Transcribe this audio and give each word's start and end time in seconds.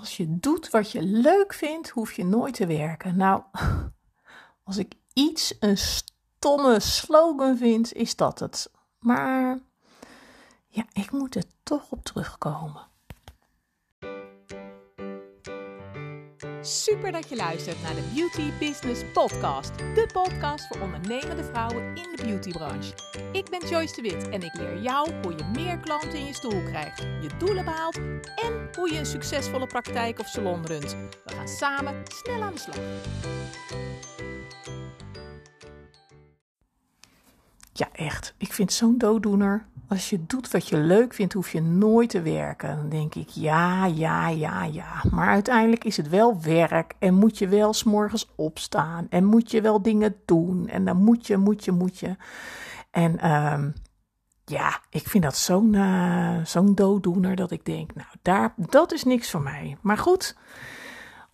Als 0.00 0.16
je 0.16 0.38
doet 0.38 0.70
wat 0.70 0.92
je 0.92 1.02
leuk 1.02 1.54
vindt, 1.54 1.88
hoef 1.88 2.12
je 2.12 2.24
nooit 2.24 2.54
te 2.54 2.66
werken. 2.66 3.16
Nou, 3.16 3.42
als 4.64 4.76
ik 4.76 4.94
iets 5.12 5.54
een 5.60 5.78
stomme 5.78 6.80
slogan 6.80 7.56
vind, 7.56 7.92
is 7.92 8.16
dat 8.16 8.38
het. 8.38 8.70
Maar 8.98 9.58
ja, 10.66 10.84
ik 10.92 11.10
moet 11.10 11.34
er 11.34 11.44
toch 11.62 11.90
op 11.90 12.04
terugkomen. 12.04 12.86
Super 16.66 17.12
dat 17.12 17.28
je 17.28 17.36
luistert 17.36 17.82
naar 17.82 17.94
de 17.94 18.10
Beauty 18.14 18.50
Business 18.58 19.02
Podcast. 19.12 19.78
De 19.78 20.08
podcast 20.12 20.66
voor 20.66 20.80
ondernemende 20.80 21.44
vrouwen 21.44 21.96
in 21.96 22.16
de 22.16 22.22
beautybranche. 22.24 22.92
Ik 23.32 23.50
ben 23.50 23.68
Joyce 23.68 23.94
de 23.94 24.02
Wit 24.02 24.28
en 24.28 24.42
ik 24.42 24.54
leer 24.54 24.82
jou 24.82 25.10
hoe 25.22 25.32
je 25.36 25.44
meer 25.54 25.78
klanten 25.78 26.14
in 26.14 26.24
je 26.24 26.34
stoel 26.34 26.62
krijgt, 26.62 26.98
je 26.98 27.28
doelen 27.38 27.64
behaalt 27.64 27.96
en 28.36 28.68
hoe 28.74 28.92
je 28.92 28.98
een 28.98 29.06
succesvolle 29.06 29.66
praktijk 29.66 30.18
of 30.18 30.26
salon 30.26 30.66
runt. 30.66 30.96
We 31.24 31.34
gaan 31.34 31.48
samen 31.48 32.02
snel 32.04 32.42
aan 32.42 32.52
de 32.52 32.60
slag. 32.60 32.78
Ja, 37.72 37.88
echt. 37.92 38.34
Ik 38.38 38.52
vind 38.52 38.72
zo'n 38.72 38.98
dooddoener. 38.98 39.66
Als 39.88 40.10
je 40.10 40.26
doet 40.26 40.50
wat 40.50 40.68
je 40.68 40.76
leuk 40.76 41.14
vindt, 41.14 41.32
hoef 41.32 41.52
je 41.52 41.62
nooit 41.62 42.10
te 42.10 42.22
werken. 42.22 42.76
Dan 42.76 42.88
denk 42.88 43.14
ik, 43.14 43.28
ja, 43.28 43.86
ja, 43.86 44.28
ja, 44.28 44.64
ja. 44.64 45.02
Maar 45.10 45.28
uiteindelijk 45.28 45.84
is 45.84 45.96
het 45.96 46.08
wel 46.08 46.42
werk. 46.42 46.94
En 46.98 47.14
moet 47.14 47.38
je 47.38 47.48
wel 47.48 47.72
s'morgens 47.72 48.32
opstaan. 48.34 49.06
En 49.10 49.24
moet 49.24 49.50
je 49.50 49.60
wel 49.60 49.82
dingen 49.82 50.16
doen. 50.24 50.68
En 50.68 50.84
dan 50.84 50.96
moet 50.96 51.26
je, 51.26 51.36
moet 51.36 51.64
je, 51.64 51.72
moet 51.72 51.98
je. 51.98 52.16
En 52.90 53.30
um, 53.32 53.74
ja, 54.44 54.80
ik 54.90 55.08
vind 55.08 55.24
dat 55.24 55.36
zo'n 55.36 55.72
uh, 55.72 56.44
zo'n 56.44 56.74
dooddoener 56.74 57.36
dat 57.36 57.50
ik 57.50 57.64
denk, 57.64 57.94
nou, 57.94 58.08
daar, 58.22 58.54
dat 58.56 58.92
is 58.92 59.04
niks 59.04 59.30
voor 59.30 59.42
mij. 59.42 59.76
Maar 59.80 59.98
goed, 59.98 60.36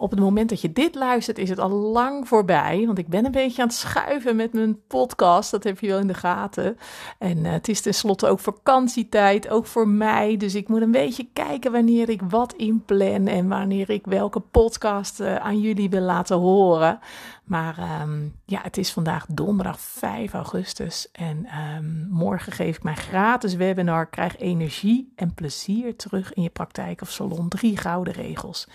op 0.02 0.10
het 0.10 0.20
moment 0.20 0.48
dat 0.48 0.60
je 0.60 0.72
dit 0.72 0.94
luistert, 0.94 1.38
is 1.38 1.48
het 1.48 1.58
al 1.58 1.70
lang 1.70 2.28
voorbij. 2.28 2.82
Want 2.86 2.98
ik 2.98 3.08
ben 3.08 3.24
een 3.24 3.30
beetje 3.30 3.62
aan 3.62 3.68
het 3.68 3.76
schuiven 3.76 4.36
met 4.36 4.52
mijn 4.52 4.86
podcast. 4.86 5.50
Dat 5.50 5.64
heb 5.64 5.78
je 5.78 5.86
wel 5.86 5.98
in 5.98 6.06
de 6.06 6.14
gaten. 6.14 6.76
En 7.18 7.38
uh, 7.38 7.50
het 7.52 7.68
is 7.68 7.80
tenslotte 7.80 8.26
ook 8.26 8.40
vakantietijd, 8.40 9.48
ook 9.48 9.66
voor 9.66 9.88
mij. 9.88 10.36
Dus 10.36 10.54
ik 10.54 10.68
moet 10.68 10.80
een 10.80 10.90
beetje 10.90 11.28
kijken 11.32 11.72
wanneer 11.72 12.08
ik 12.08 12.20
wat 12.28 12.52
inplan 12.52 13.26
en 13.26 13.48
wanneer 13.48 13.90
ik 13.90 14.06
welke 14.06 14.40
podcast 14.40 15.20
uh, 15.20 15.36
aan 15.36 15.60
jullie 15.60 15.90
wil 15.90 16.00
laten 16.00 16.36
horen. 16.36 16.98
Maar 17.44 18.02
um, 18.02 18.34
ja, 18.46 18.60
het 18.62 18.76
is 18.76 18.92
vandaag 18.92 19.26
donderdag 19.26 19.80
5 19.80 20.32
augustus. 20.32 21.08
En 21.12 21.46
um, 21.76 22.06
morgen 22.10 22.52
geef 22.52 22.76
ik 22.76 22.82
mijn 22.82 22.96
gratis 22.96 23.54
webinar. 23.54 24.06
Krijg 24.06 24.38
energie 24.38 25.12
en 25.16 25.34
plezier 25.34 25.96
terug 25.96 26.32
in 26.32 26.42
je 26.42 26.50
praktijk 26.50 27.00
of 27.00 27.10
salon. 27.10 27.48
Drie 27.48 27.76
gouden 27.76 28.12
regels. 28.12 28.68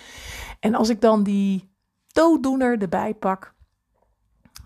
En 0.60 0.76
als 0.76 0.90
ik 0.90 1.02
dan 1.02 1.17
die 1.24 1.76
dooddoener 2.08 2.82
erbij 2.82 3.14
pak. 3.14 3.54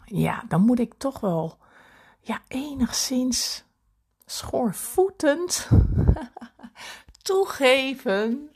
Ja, 0.06 0.44
dan 0.48 0.62
moet 0.62 0.80
ik 0.80 0.94
toch 0.94 1.20
wel 1.20 1.58
ja, 2.20 2.42
enigszins 2.48 3.64
schoorvoetend 4.26 5.70
toegeven. 7.22 8.52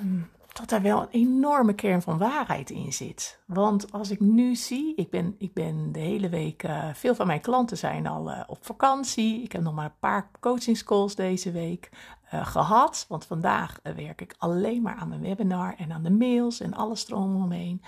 Um, 0.00 0.30
dat 0.54 0.68
daar 0.68 0.82
wel 0.82 1.00
een 1.00 1.08
enorme 1.10 1.74
kern 1.74 2.02
van 2.02 2.18
waarheid 2.18 2.70
in 2.70 2.92
zit. 2.92 3.40
Want 3.46 3.92
als 3.92 4.10
ik 4.10 4.20
nu 4.20 4.54
zie, 4.54 4.94
ik 4.96 5.10
ben, 5.10 5.34
ik 5.38 5.52
ben 5.52 5.92
de 5.92 5.98
hele 5.98 6.28
week, 6.28 6.62
uh, 6.62 6.88
veel 6.92 7.14
van 7.14 7.26
mijn 7.26 7.40
klanten 7.40 7.76
zijn 7.76 8.06
al 8.06 8.30
uh, 8.30 8.40
op 8.46 8.64
vakantie. 8.64 9.42
Ik 9.42 9.52
heb 9.52 9.62
nog 9.62 9.74
maar 9.74 9.84
een 9.84 9.98
paar 10.00 10.30
coachingscalls 10.40 11.14
deze 11.14 11.52
week 11.52 11.90
uh, 12.34 12.46
gehad. 12.46 13.04
Want 13.08 13.26
vandaag 13.26 13.78
werk 13.82 14.20
ik 14.20 14.34
alleen 14.38 14.82
maar 14.82 14.94
aan 14.94 15.08
mijn 15.08 15.20
webinar 15.20 15.74
en 15.78 15.92
aan 15.92 16.02
de 16.02 16.10
mails 16.10 16.60
en 16.60 16.74
alles 16.74 17.08
eromheen. 17.08 17.82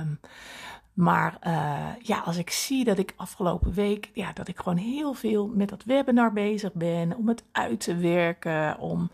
Um, 0.00 0.20
maar 0.92 1.38
ja, 1.98 2.18
als 2.18 2.36
ik 2.36 2.50
zie 2.50 2.84
dat 2.84 2.98
ik 2.98 3.14
afgelopen 3.16 3.72
week, 3.72 4.10
ja, 4.14 4.32
dat 4.32 4.48
ik 4.48 4.56
gewoon 4.56 4.76
heel 4.76 5.12
veel 5.12 5.48
met 5.48 5.68
dat 5.68 5.84
webinar 5.84 6.32
bezig 6.32 6.72
ben, 6.72 7.16
om 7.16 7.28
het 7.28 7.44
uit 7.52 7.80
te 7.80 7.96
werken, 7.96 8.78
om 8.78 9.10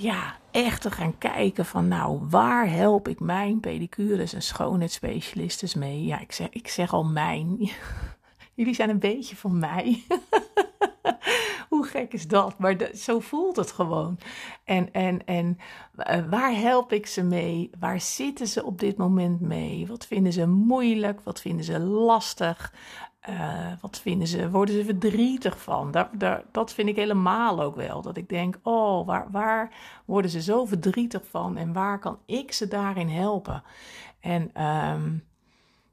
ja, 0.00 0.36
echt 0.50 0.82
te 0.82 0.90
gaan 0.90 1.18
kijken 1.18 1.66
van 1.66 1.88
nou, 1.88 2.20
waar 2.28 2.70
help 2.70 3.08
ik 3.08 3.20
mijn 3.20 3.60
pedicures 3.60 4.32
en 4.32 4.42
schoonheidsspecialistes 4.42 5.74
mee? 5.74 6.04
Ja, 6.04 6.20
ik 6.20 6.32
zeg, 6.32 6.48
ik 6.50 6.68
zeg 6.68 6.92
al 6.92 7.04
mijn. 7.04 7.70
Jullie 8.54 8.74
zijn 8.74 8.90
een 8.90 8.98
beetje 8.98 9.36
van 9.36 9.58
mij. 9.58 10.02
Hoe 11.74 11.86
gek 11.86 12.12
is 12.12 12.28
dat? 12.28 12.58
Maar 12.58 12.90
zo 12.94 13.20
voelt 13.20 13.56
het 13.56 13.72
gewoon. 13.72 14.18
En, 14.64 14.92
en, 14.92 15.26
en 15.26 15.58
uh, 15.96 16.28
waar 16.28 16.54
help 16.54 16.92
ik 16.92 17.06
ze 17.06 17.22
mee? 17.22 17.70
Waar 17.78 18.00
zitten 18.00 18.46
ze 18.46 18.64
op 18.64 18.78
dit 18.78 18.96
moment 18.96 19.40
mee? 19.40 19.86
Wat 19.86 20.06
vinden 20.06 20.32
ze 20.32 20.46
moeilijk? 20.46 21.20
Wat 21.20 21.40
vinden 21.40 21.64
ze 21.64 21.78
lastig? 21.80 22.74
Uh, 23.28 23.72
wat 23.80 23.98
vinden 23.98 24.28
ze? 24.28 24.50
Worden 24.50 24.74
ze 24.74 24.84
verdrietig 24.84 25.62
van? 25.62 25.90
Daar, 25.90 26.42
dat 26.52 26.72
vind 26.72 26.88
ik 26.88 26.96
helemaal 26.96 27.62
ook 27.62 27.76
wel. 27.76 28.02
Dat 28.02 28.16
ik 28.16 28.28
denk, 28.28 28.58
oh, 28.62 29.06
waar, 29.06 29.30
waar 29.30 29.72
worden 30.04 30.30
ze 30.30 30.42
zo 30.42 30.64
verdrietig 30.64 31.22
van? 31.30 31.56
En 31.56 31.72
waar 31.72 31.98
kan 31.98 32.18
ik 32.26 32.52
ze 32.52 32.68
daarin 32.68 33.08
helpen? 33.08 33.62
En 34.20 34.64
um, 34.64 35.24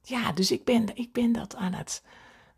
ja, 0.01 0.31
dus 0.31 0.51
ik 0.51 0.63
ben, 0.63 0.95
ik 0.95 1.13
ben 1.13 1.31
dat 1.31 1.55
aan 1.55 1.73
het 1.73 2.03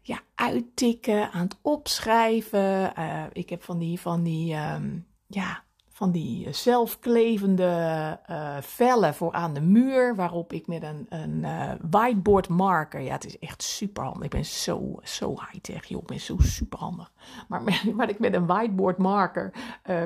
ja, 0.02 0.22
uittikken, 0.36 1.32
aan 1.32 1.44
het 1.44 1.58
opschrijven. 1.62 2.94
Uh, 2.98 3.24
ik 3.32 3.50
heb 3.50 3.64
van 3.64 3.78
die, 3.78 4.00
van 4.00 4.24
die, 4.24 4.56
um, 4.56 5.08
ja, 5.28 5.64
van 6.00 6.12
die 6.12 6.54
zelfklevende 6.54 8.20
uh, 8.30 8.58
vellen 8.60 9.14
voor 9.14 9.34
aan 9.34 9.54
de 9.54 9.62
muur, 9.62 10.16
waarop 10.16 10.54
ik 10.54 10.68
met 10.68 10.84
een, 10.84 11.06
een 11.10 11.40
uh, 11.40 11.72
whiteboard 11.90 12.48
marker, 12.48 13.02
ja, 13.02 13.12
het 13.12 13.26
is 13.26 13.40
echt 13.40 13.64
super 13.64 14.04
handig. 14.04 14.24
Ik 14.24 14.30
ben 14.30 14.46
zo, 14.46 15.00
zo 15.04 15.30
high-tech, 15.30 15.86
joh, 15.86 16.02
ik 16.02 16.08
ben 16.08 16.20
zo 16.20 16.36
super 16.40 16.80
handig. 16.80 17.12
Maar, 17.48 17.62
maar 17.96 18.10
ik 18.10 18.20
met 18.20 18.34
een 18.34 18.46
whiteboard 18.46 18.98
marker 18.98 19.52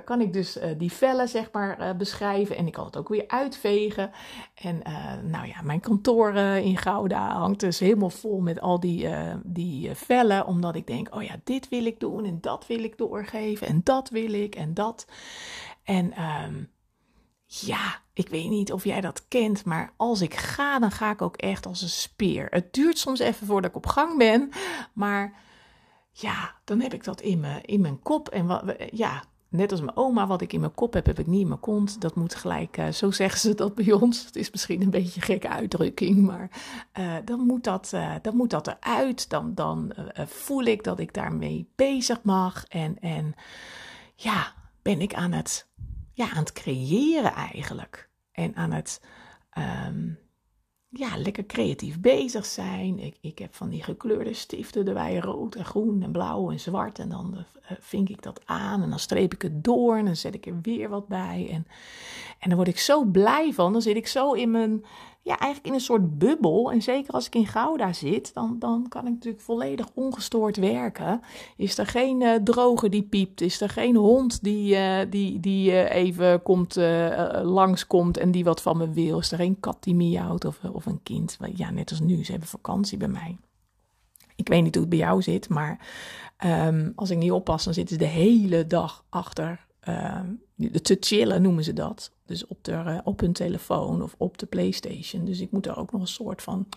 kan 0.06 0.22
ik 0.22 0.34
dus 0.34 0.58
die 0.78 0.92
vellen, 0.92 1.28
zeg 1.28 1.50
maar, 1.52 1.98
beschrijven 1.98 2.58
en 2.58 2.68
ik 2.68 2.74
kan 2.74 2.86
het 2.86 2.98
ook 2.98 3.10
weer 3.10 3.28
uitvegen. 3.28 4.12
En 4.56 4.82
nou 5.24 5.48
ja, 5.48 5.62
mijn 5.64 5.80
kantoor 5.80 6.36
in 6.36 6.78
Gouda 6.78 7.38
hangt 7.38 7.60
dus 7.60 7.80
helemaal 7.80 8.10
vol 8.10 8.40
met 8.40 8.62
al 8.62 8.80
die, 8.80 9.10
die 9.44 9.96
vellen, 9.96 10.46
omdat 10.46 10.76
ik 10.76 10.88
denk, 10.88 11.16
oh 11.16 11.24
ja, 11.24 11.36
dit 11.44 11.70
wil 11.70 11.86
ik 11.86 12.00
doen 12.00 12.26
en 12.26 12.38
dat 12.42 12.68
wil 12.68 12.84
ik 12.84 12.98
doorgeven 12.98 13.68
en 13.68 13.82
dat 13.84 14.10
wil 14.10 14.34
ik 14.34 14.56
en 14.56 14.74
dat. 14.74 15.06
En 15.84 16.24
um, 16.24 16.72
ja, 17.46 18.02
ik 18.14 18.30
weet 18.30 18.50
niet 18.50 18.72
of 18.72 18.84
jij 18.84 19.02
dat 19.02 19.28
kent, 19.28 19.66
maar 19.66 19.94
als 19.98 20.22
ik 20.22 20.34
ga, 20.34 20.80
dan 20.80 20.92
ga 20.92 21.12
ik 21.12 21.22
ook 21.22 21.38
echt 21.38 21.66
als 21.66 21.82
een 21.82 21.90
speer. 21.90 22.48
Het 22.50 22.74
duurt 22.74 22.98
soms 22.98 23.20
even 23.20 23.48
voordat 23.48 23.70
ik 23.70 23.76
op 23.76 23.86
gang 23.86 24.18
ben, 24.18 24.50
maar 24.94 25.34
ja, 26.12 26.56
dan 26.64 26.80
heb 26.82 26.94
ik 26.94 27.04
dat 27.04 27.22
in 27.22 27.40
mijn, 27.40 27.64
in 27.64 27.82
mijn 27.82 28.00
kop. 28.00 28.30
En 28.30 28.46
wat, 28.46 28.64
ja, 28.92 29.24
net 29.50 29.72
als 29.72 29.82
mijn 29.82 29.98
oma, 29.98 30.28
wat 30.28 30.42
ik 30.42 30.54
in 30.54 30.60
mijn 30.60 30.74
kop 30.74 30.94
heb, 30.94 31.06
heb 31.06 31.20
ik 31.20 31.28
niet 31.28 31.42
in 31.42 31.48
mijn 31.48 31.60
kont. 31.60 32.02
Dat 32.02 32.16
moet 32.16 32.36
gelijk, 32.36 32.78
uh, 32.78 32.88
zo 32.88 33.12
zeggen 33.22 33.40
ze 33.40 33.56
dat 33.56 33.76
bij 33.76 33.92
ons. 33.92 34.26
Het 34.26 34.36
is 34.36 34.52
misschien 34.52 34.82
een 34.82 34.90
beetje 34.90 35.16
een 35.16 35.26
gekke 35.26 35.50
uitdrukking, 35.50 36.22
maar 36.22 36.50
uh, 37.00 37.16
dan, 37.26 37.40
moet 37.40 37.64
dat, 37.64 37.92
uh, 37.96 38.16
dan 38.22 38.36
moet 38.36 38.50
dat 38.50 38.68
eruit. 38.68 39.30
Dan, 39.30 39.56
dan 39.56 39.94
voel 40.26 40.64
ik 40.64 40.84
dat 40.84 41.00
ik 41.00 41.14
daarmee 41.14 41.70
bezig 41.76 42.24
mag. 42.24 42.66
En, 42.66 43.00
en 43.00 43.34
ja, 44.16 44.54
ben 44.82 45.02
ik 45.02 45.14
aan 45.14 45.32
het 45.32 45.68
ja, 46.14 46.30
aan 46.32 46.44
het 46.44 46.54
creëren 46.54 47.34
eigenlijk. 47.34 48.10
En 48.32 48.56
aan 48.56 48.72
het 48.72 49.02
um, 49.58 50.20
ja, 50.90 51.18
lekker 51.18 51.46
creatief 51.46 52.00
bezig 52.00 52.46
zijn. 52.46 53.00
Ik, 53.00 53.18
ik 53.22 53.40
heb 53.40 53.56
van 53.56 53.70
die 53.70 53.84
gekleurde 53.84 54.34
stiften 54.34 54.88
erbij, 54.88 55.18
rood 55.18 55.56
en 55.56 55.66
groen 55.66 56.04
en 56.04 56.12
blauw 56.12 56.52
en 56.52 56.60
zwart. 56.60 57.00
En 57.00 57.10
dan 57.10 57.34
uh, 57.36 57.78
vink 57.80 58.10
ik 58.10 58.22
dat 58.22 58.42
aan 58.46 58.82
en 58.82 58.90
dan 58.90 59.00
streep 59.00 59.34
ik 59.34 59.42
het 59.42 59.64
door 59.64 59.98
en 59.98 60.06
dan 60.06 60.16
zet 60.16 60.34
ik 60.34 60.46
er 60.46 60.62
weer 60.62 60.90
wat 60.90 61.08
bij. 61.08 61.48
En, 61.52 61.68
en 62.40 62.50
dan 62.50 62.56
word 62.56 62.68
ik 62.68 62.80
zo 62.80 63.04
blij 63.04 63.54
van. 63.54 63.72
Dan 63.72 63.82
zit 63.82 63.96
ik 63.96 64.08
zo 64.08 64.32
in 64.32 64.52
mijn, 64.52 64.86
ja, 65.24 65.40
eigenlijk 65.40 65.66
in 65.66 65.74
een 65.74 65.80
soort 65.80 66.18
bubbel. 66.18 66.72
En 66.72 66.82
zeker 66.82 67.14
als 67.14 67.26
ik 67.26 67.36
in 67.36 67.48
Gouda 67.48 67.94
zit, 67.94 68.34
dan, 68.34 68.56
dan 68.60 68.86
kan 68.90 69.06
ik 69.06 69.14
natuurlijk 69.14 69.44
volledig 69.44 69.88
ongestoord 69.94 70.58
werken. 70.58 71.22
Is 71.58 71.78
er 71.78 71.88
geen 71.88 72.22
uh, 72.22 72.36
droger 72.36 72.90
die 72.90 73.04
piept? 73.04 73.42
Is 73.42 73.62
er 73.62 73.70
geen 73.70 73.96
hond 73.96 74.44
die, 74.44 74.76
uh, 74.76 75.00
die, 75.10 75.40
die 75.40 75.72
uh, 75.72 75.96
even 75.96 76.42
komt, 76.42 76.76
langskomt 77.44 78.18
en 78.18 78.32
die 78.32 78.44
wat 78.44 78.62
van 78.62 78.78
me 78.78 78.90
wil? 78.90 79.20
Is 79.20 79.32
er 79.32 79.38
geen 79.38 79.60
kat 79.60 79.78
die 79.80 79.96
miauwt 79.96 80.46
of, 80.46 80.60
of 80.72 80.86
een 80.86 81.04
kind? 81.04 81.38
Ja, 81.56 81.72
net 81.72 81.90
als 81.90 82.00
nu, 82.00 82.26
ze 82.26 82.32
hebben 82.32 82.50
vakantie 82.50 82.98
bij 82.98 83.08
mij. 83.08 83.38
Ik 84.36 84.48
weet 84.48 84.64
niet 84.64 84.74
hoe 84.74 84.84
het 84.84 84.90
bij 84.90 85.00
jou 85.00 85.22
zit, 85.22 85.50
maar 85.50 85.88
um, 86.46 86.94
als 86.96 87.10
ik 87.10 87.18
niet 87.18 87.32
oppas, 87.32 87.64
dan 87.64 87.74
zitten 87.74 87.96
ze 87.96 88.04
de 88.04 88.10
hele 88.10 88.68
dag 88.68 89.06
achter 89.10 89.66
te 90.82 90.98
chillen 91.00 91.42
noemen 91.42 91.64
ze 91.64 91.74
dat. 91.74 92.12
Dus 92.26 92.48
op, 92.48 92.64
de, 92.64 92.72
uh, 92.72 93.00
op 93.04 93.20
hun 93.20 93.34
telefoon 93.34 94.02
of 94.02 94.16
op 94.18 94.38
de 94.38 94.46
PlayStation. 94.46 95.26
Dus 95.26 95.40
ik 95.40 95.52
moet 95.52 95.66
er 95.66 95.78
ook 95.78 95.92
nog 95.92 96.02
een 96.02 96.08
soort 96.08 96.42
van. 96.42 96.68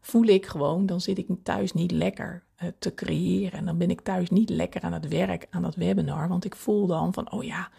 Voel 0.00 0.24
ik 0.24 0.46
gewoon, 0.46 0.86
dan 0.86 1.00
zit 1.00 1.18
ik 1.18 1.28
thuis 1.42 1.72
niet 1.72 1.90
lekker. 1.90 2.42
eh, 2.62 2.68
te 2.78 2.94
creëren. 2.94 3.58
En 3.58 3.64
dan 3.64 3.78
ben 3.78 3.90
ik 3.90 4.00
thuis 4.00 4.30
niet 4.30 4.50
lekker 4.50 4.80
aan 4.82 4.92
het 4.92 5.08
werk, 5.08 5.46
aan 5.50 5.62
dat 5.62 5.74
webinar. 5.74 6.28
Want 6.28 6.44
ik 6.44 6.56
voel 6.56 6.86
dan 6.86 7.12
van, 7.12 7.32
oh 7.32 7.44
ja, 7.44 7.70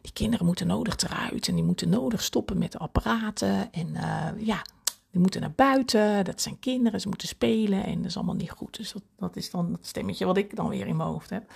die 0.00 0.12
kinderen 0.12 0.46
moeten 0.46 0.66
nodig 0.66 0.96
eruit. 0.96 1.48
En 1.48 1.54
die 1.54 1.64
moeten 1.64 1.88
nodig 1.88 2.22
stoppen 2.22 2.58
met 2.58 2.78
apparaten. 2.78 3.72
En 3.72 3.88
uh, 3.88 4.28
ja, 4.38 4.62
die 5.10 5.20
moeten 5.20 5.40
naar 5.40 5.52
buiten. 5.56 6.24
Dat 6.24 6.40
zijn 6.40 6.58
kinderen, 6.58 7.00
ze 7.00 7.08
moeten 7.08 7.28
spelen. 7.28 7.84
En 7.84 7.96
dat 7.96 8.04
is 8.04 8.16
allemaal 8.16 8.34
niet 8.34 8.50
goed. 8.50 8.76
Dus 8.76 8.92
dat, 8.92 9.02
dat 9.16 9.36
is 9.36 9.50
dan 9.50 9.72
het 9.72 9.86
stemmetje 9.86 10.24
wat 10.24 10.36
ik 10.36 10.56
dan 10.56 10.68
weer 10.68 10.86
in 10.86 10.96
mijn 10.96 11.08
hoofd 11.08 11.30
heb. 11.30 11.52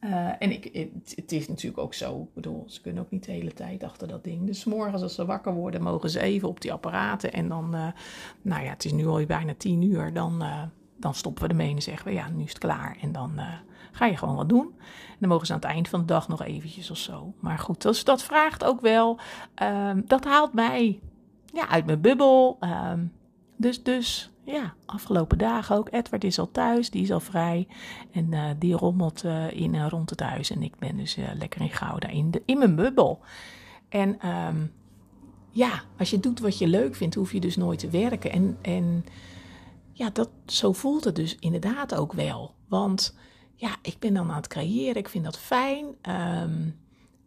Uh, 0.00 0.28
en 0.38 0.50
ik, 0.52 0.90
het, 1.14 1.32
is 1.32 1.48
natuurlijk 1.48 1.78
ook 1.78 1.94
zo, 1.94 2.20
ik 2.22 2.34
bedoel, 2.34 2.64
ze 2.66 2.80
kunnen 2.80 3.02
ook 3.02 3.10
niet 3.10 3.24
de 3.24 3.32
hele 3.32 3.52
tijd 3.52 3.82
achter 3.82 4.08
dat 4.08 4.24
ding. 4.24 4.46
Dus 4.46 4.64
morgens 4.64 5.02
als 5.02 5.14
ze 5.14 5.24
wakker 5.24 5.52
worden, 5.52 5.82
mogen 5.82 6.10
ze 6.10 6.20
even 6.20 6.48
op 6.48 6.60
die 6.60 6.72
apparaten. 6.72 7.32
En 7.32 7.48
dan, 7.48 7.74
uh, 7.74 7.86
nou 8.42 8.64
ja, 8.64 8.70
het 8.70 8.84
is 8.84 8.92
nu 8.92 9.06
al 9.06 9.26
bijna 9.26 9.54
tien 9.54 9.82
uur, 9.82 10.12
dan, 10.12 10.42
uh, 10.42 10.62
dan 10.96 11.14
stoppen 11.14 11.42
we 11.42 11.48
ermee 11.48 11.74
en 11.74 11.82
zeggen 11.82 12.06
we, 12.06 12.12
ja, 12.12 12.28
nu 12.28 12.42
is 12.42 12.48
het 12.48 12.58
klaar. 12.58 12.96
En 13.00 13.12
dan 13.12 13.40
ga 13.92 14.06
je 14.06 14.16
gewoon 14.16 14.36
wat 14.36 14.48
doen. 14.48 14.74
En 15.08 15.16
dan 15.18 15.28
mogen 15.28 15.46
ze 15.46 15.52
aan 15.52 15.58
het 15.58 15.68
eind 15.68 15.88
van 15.88 16.00
de 16.00 16.06
dag 16.06 16.28
nog 16.28 16.42
eventjes 16.42 16.90
of 16.90 16.96
zo. 16.96 17.32
Maar 17.40 17.58
goed, 17.58 17.82
dus 17.82 18.04
dat 18.04 18.22
vraagt 18.22 18.64
ook 18.64 18.80
wel, 18.80 19.18
ehm, 19.54 20.00
dat 20.04 20.24
haalt 20.24 20.52
mij 20.52 21.00
ja, 21.52 21.68
uit 21.68 21.86
mijn 21.86 22.00
bubbel. 22.00 22.56
Ehm, 22.60 23.04
dus, 23.56 23.82
dus 23.82 24.30
ja, 24.52 24.74
afgelopen 24.86 25.38
dagen 25.38 25.76
ook. 25.76 25.88
Edward 25.90 26.24
is 26.24 26.38
al 26.38 26.50
thuis, 26.50 26.90
die 26.90 27.02
is 27.02 27.12
al 27.12 27.20
vrij. 27.20 27.66
En 28.12 28.32
uh, 28.32 28.50
die 28.58 28.74
rommelt 28.74 29.24
uh, 29.24 29.50
in 29.50 29.74
en 29.74 29.88
rond 29.88 30.10
het 30.10 30.20
huis. 30.20 30.50
En 30.50 30.62
ik 30.62 30.78
ben 30.78 30.96
dus 30.96 31.16
lekker 31.38 31.60
in 31.60 31.70
Gouda, 31.70 32.08
in, 32.08 32.30
de, 32.30 32.42
in 32.44 32.58
mijn 32.58 32.76
bubbel. 32.76 33.20
En 33.88 34.28
um, 34.28 34.72
ja, 35.50 35.82
als 35.98 36.10
je 36.10 36.20
doet 36.20 36.40
wat 36.40 36.58
je 36.58 36.66
leuk 36.66 36.94
vindt, 36.94 37.14
hoef 37.14 37.32
je 37.32 37.40
dus 37.40 37.56
nooit 37.56 37.78
te 37.78 37.90
werken. 37.90 38.32
En, 38.32 38.58
en 38.62 39.04
ja, 39.92 40.10
dat, 40.10 40.30
zo 40.46 40.72
voelt 40.72 41.04
het 41.04 41.16
dus 41.16 41.36
inderdaad 41.38 41.94
ook 41.94 42.12
wel. 42.12 42.54
Want 42.68 43.16
ja, 43.54 43.76
ik 43.82 43.96
ben 43.98 44.14
dan 44.14 44.30
aan 44.30 44.36
het 44.36 44.46
creëren, 44.46 44.96
ik 44.96 45.08
vind 45.08 45.24
dat 45.24 45.38
fijn. 45.38 45.86
Um, 45.86 46.76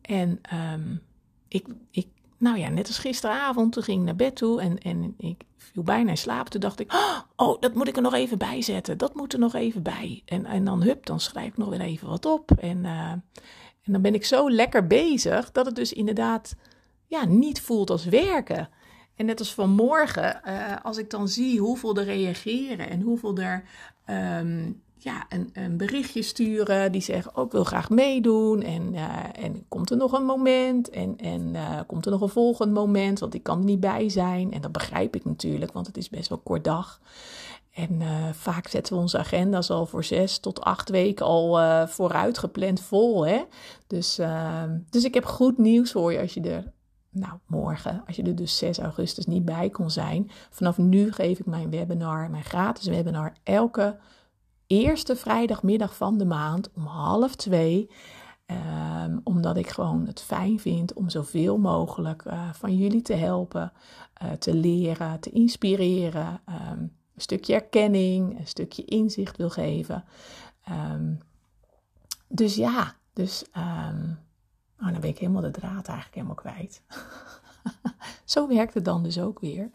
en 0.02 0.42
um, 0.74 1.02
ik, 1.48 1.68
ik 1.92 2.08
nou 2.42 2.58
ja, 2.58 2.70
net 2.70 2.88
als 2.88 2.98
gisteravond, 2.98 3.74
toen 3.74 3.84
ging 3.84 4.00
ik 4.00 4.06
naar 4.06 4.16
bed 4.16 4.36
toe 4.36 4.62
en, 4.62 4.78
en 4.78 5.14
ik 5.18 5.42
viel 5.58 5.84
bijna 5.84 6.10
in 6.10 6.18
slaap. 6.18 6.50
Toen 6.50 6.62
dacht 6.62 6.80
ik, 6.80 6.94
oh, 7.36 7.62
dat 7.62 7.74
moet 7.74 7.88
ik 7.88 7.96
er 7.96 8.02
nog 8.02 8.14
even 8.14 8.38
bij 8.38 8.62
zetten. 8.62 8.98
Dat 8.98 9.16
moet 9.16 9.34
er 9.34 9.40
nog 9.40 9.54
even 9.56 9.84
bij. 9.84 10.22
En, 10.26 10.46
en 10.46 10.66
dan 10.66 10.84
hup, 10.84 11.06
dan 11.06 11.20
schrijf 11.20 11.48
ik 11.48 11.58
nog 11.58 11.70
weer 11.70 11.82
even 11.82 12.08
wat 12.08 12.26
op. 12.26 12.52
En, 12.52 12.78
uh, 12.84 13.12
en 13.82 13.92
dan 13.92 14.02
ben 14.02 14.14
ik 14.14 14.26
zo 14.26 14.52
lekker 14.52 14.88
bezig 14.88 15.52
dat 15.52 15.66
het 15.66 15.76
dus 15.76 15.94
inderdaad 15.94 16.56
ja, 17.08 17.26
niet 17.26 17.62
voelt 17.62 17.90
als 17.90 18.06
werken. 18.06 18.70
En 19.16 19.26
net 19.26 19.40
als 19.40 19.54
vanmorgen, 19.54 20.42
uh, 20.46 20.76
als 20.84 20.98
ik 20.98 21.10
dan 21.10 21.28
zie 21.28 21.60
hoeveel 21.60 21.96
er 21.96 22.04
reageren 22.04 22.90
en 22.90 23.02
hoeveel 23.02 23.38
er 23.38 23.64
um, 24.40 24.82
ja, 25.04 25.26
een, 25.30 25.50
een, 25.54 25.78
berichtje 25.78 26.22
sturen 26.22 26.92
die 26.92 27.02
zeggen, 27.02 27.36
ook 27.36 27.46
oh, 27.46 27.52
wil 27.52 27.64
graag 27.64 27.90
meedoen 27.90 28.62
en, 28.62 28.94
uh, 28.94 29.44
en 29.44 29.66
komt 29.68 29.90
er 29.90 29.98
nog 29.98 30.12
een 30.12 30.26
moment 30.26 30.90
en, 30.90 31.18
en 31.18 31.54
uh, 31.54 31.80
komt 31.88 32.06
er 32.06 32.12
nog 32.12 32.22
een 32.22 32.30
volgend 32.30 32.74
moment, 32.74 33.20
want 33.20 33.34
ik 33.34 33.44
kan 33.44 33.58
er 33.58 33.66
niet 33.66 33.80
bij 33.80 34.10
zijn. 34.10 34.52
En 34.52 34.62
dat 34.62 34.72
begrijp 34.72 35.16
ik 35.16 35.26
natuurlijk, 35.26 35.74
want 35.74 35.88
het 35.88 35.98
is 35.98 36.10
best 36.10 36.30
wel 36.30 36.38
kort 36.38 36.64
dag. 36.64 37.02
En 37.74 38.02
uh, 38.02 38.30
vaak 38.32 38.68
zetten 38.68 38.94
we 38.94 39.02
onze 39.02 39.18
agenda's 39.18 39.70
al 39.70 39.86
voor 39.86 40.04
zes 40.04 40.40
tot 40.40 40.62
acht 40.62 40.90
weken 40.90 41.26
al 41.26 41.88
vooruit 41.88 42.38
gepland 42.38 42.82
vol. 42.82 43.26
Hè? 43.26 43.44
Dus, 43.88 44.20
dus 44.90 45.04
ik 45.04 45.14
heb 45.14 45.26
goed 45.26 45.58
nieuws 45.58 45.92
voor 45.92 46.12
je 46.12 46.20
als 46.20 46.34
je 46.34 46.42
er 46.42 46.72
nou, 47.10 47.34
morgen, 47.46 48.04
als 48.08 48.16
je 48.16 48.24
er 48.24 48.36
dus 48.36 48.58
6 48.58 48.80
augustus 48.80 49.26
niet 49.26 49.46
bij 49.46 49.70
kon 49.70 49.92
zijn. 49.92 50.32
Vanaf 50.50 50.78
nu 50.78 51.12
geef 51.12 51.40
ik 51.40 51.46
mijn 51.46 51.70
webinar, 51.70 52.30
mijn 52.30 52.44
gratis 52.44 52.88
webinar, 52.88 53.34
elke 53.44 53.98
eerste 54.72 55.16
vrijdagmiddag 55.16 55.96
van 55.96 56.18
de 56.18 56.26
maand 56.26 56.70
om 56.74 56.86
half 56.86 57.36
twee. 57.36 57.90
Um, 59.06 59.22
omdat 59.24 59.58
ik 59.58 59.70
gewoon 59.70 60.08
het 60.08 60.22
fijn 60.22 60.60
vind 60.60 60.94
om 60.94 61.10
zoveel 61.10 61.58
mogelijk 61.58 62.26
uh, 62.26 62.54
van 62.54 62.78
jullie 62.78 63.02
te 63.02 63.14
helpen, 63.14 63.74
uh, 64.24 64.32
te 64.32 64.54
leren, 64.54 65.20
te 65.20 65.30
inspireren. 65.30 66.42
Um, 66.50 66.80
een 67.16 67.22
stukje 67.22 67.54
erkenning, 67.54 68.40
een 68.40 68.48
stukje 68.48 68.86
inzicht 68.86 69.38
wil 69.38 69.50
geven. 69.50 70.04
Um, 70.92 71.20
dus 72.28 72.56
ja, 72.56 72.96
dus. 73.14 73.46
oh, 73.56 74.92
dan 74.92 75.00
ben 75.00 75.10
ik 75.10 75.18
helemaal 75.18 75.42
de 75.42 75.52
draad 75.52 75.88
eigenlijk 75.88 76.14
helemaal 76.14 76.36
kwijt. 76.36 76.82
Zo 78.26 78.48
werkt 78.48 78.74
het 78.74 78.86
dan 78.86 79.04
dus 79.04 79.20
ook 79.20 79.40
weer. 79.40 79.70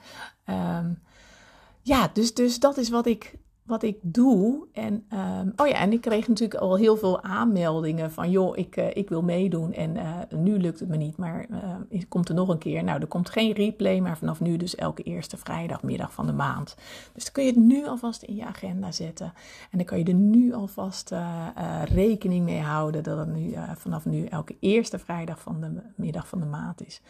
ja, 1.83 2.11
dus, 2.13 2.35
dus 2.35 2.59
dat 2.59 2.77
is 2.77 2.89
wat 2.89 3.07
ik 3.07 3.39
wat 3.67 3.83
ik 3.83 3.97
doe. 4.03 4.67
En, 4.73 5.05
um, 5.13 5.53
oh 5.57 5.67
ja, 5.67 5.75
en 5.75 5.93
ik 5.93 6.01
kreeg 6.01 6.29
natuurlijk 6.29 6.61
al 6.61 6.77
heel 6.77 6.97
veel 6.97 7.23
aanmeldingen 7.23 8.13
van, 8.13 8.31
joh, 8.31 8.57
ik, 8.57 8.77
uh, 8.77 8.97
ik 8.97 9.09
wil 9.09 9.23
meedoen 9.23 9.73
en 9.73 9.97
uh, 9.97 10.19
nu 10.31 10.59
lukt 10.59 10.81
het 10.81 10.89
me 10.89 10.97
niet, 10.97 11.17
maar 11.17 11.47
uh, 11.91 12.03
komt 12.09 12.29
er 12.29 12.35
nog 12.35 12.49
een 12.49 12.59
keer. 12.59 12.85
Nou, 12.85 13.01
er 13.01 13.07
komt 13.07 13.31
geen 13.31 13.53
replay, 13.53 14.01
maar 14.01 14.19
vanaf 14.19 14.41
nu 14.41 14.57
dus 14.57 14.75
elke 14.75 15.03
eerste 15.03 15.37
vrijdagmiddag 15.37 16.13
van 16.13 16.27
de 16.27 16.33
maand. 16.33 16.77
Dus 17.13 17.25
dan 17.25 17.33
kun 17.33 17.45
je 17.45 17.51
het 17.51 17.61
nu 17.61 17.87
alvast 17.87 18.23
in 18.23 18.35
je 18.35 18.45
agenda 18.45 18.93
zetten. 18.93 19.33
En 19.71 19.79
dan 19.79 19.87
kan 19.87 19.99
je 19.99 20.05
er 20.05 20.15
nu 20.15 20.53
alvast 20.53 21.13
rekening 21.85 22.45
mee 22.45 22.61
houden 22.61 23.03
dat 23.03 23.19
het 23.19 23.35
nu, 23.35 23.55
vanaf 23.75 24.05
nu 24.05 24.25
elke 24.25 24.57
eerste 24.61 24.99
vrijdag 24.99 25.41
van 25.41 25.61
de 25.61 25.83
middag 25.97 26.29
van 26.29 26.41
de 26.41 26.47
maand 26.47 26.87
is. 26.87 27.01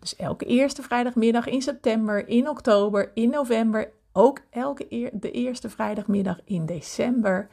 Dus 0.00 0.16
elke 0.16 0.44
eerste 0.44 0.82
vrijdagmiddag 0.82 1.46
in 1.46 1.62
september, 1.62 2.28
in 2.28 2.48
oktober, 2.48 3.10
in 3.14 3.30
november 3.30 3.92
ook 4.16 4.40
elke 4.50 4.86
eer, 4.88 5.10
de 5.12 5.30
eerste 5.30 5.70
vrijdagmiddag 5.70 6.40
in 6.44 6.66
december 6.66 7.48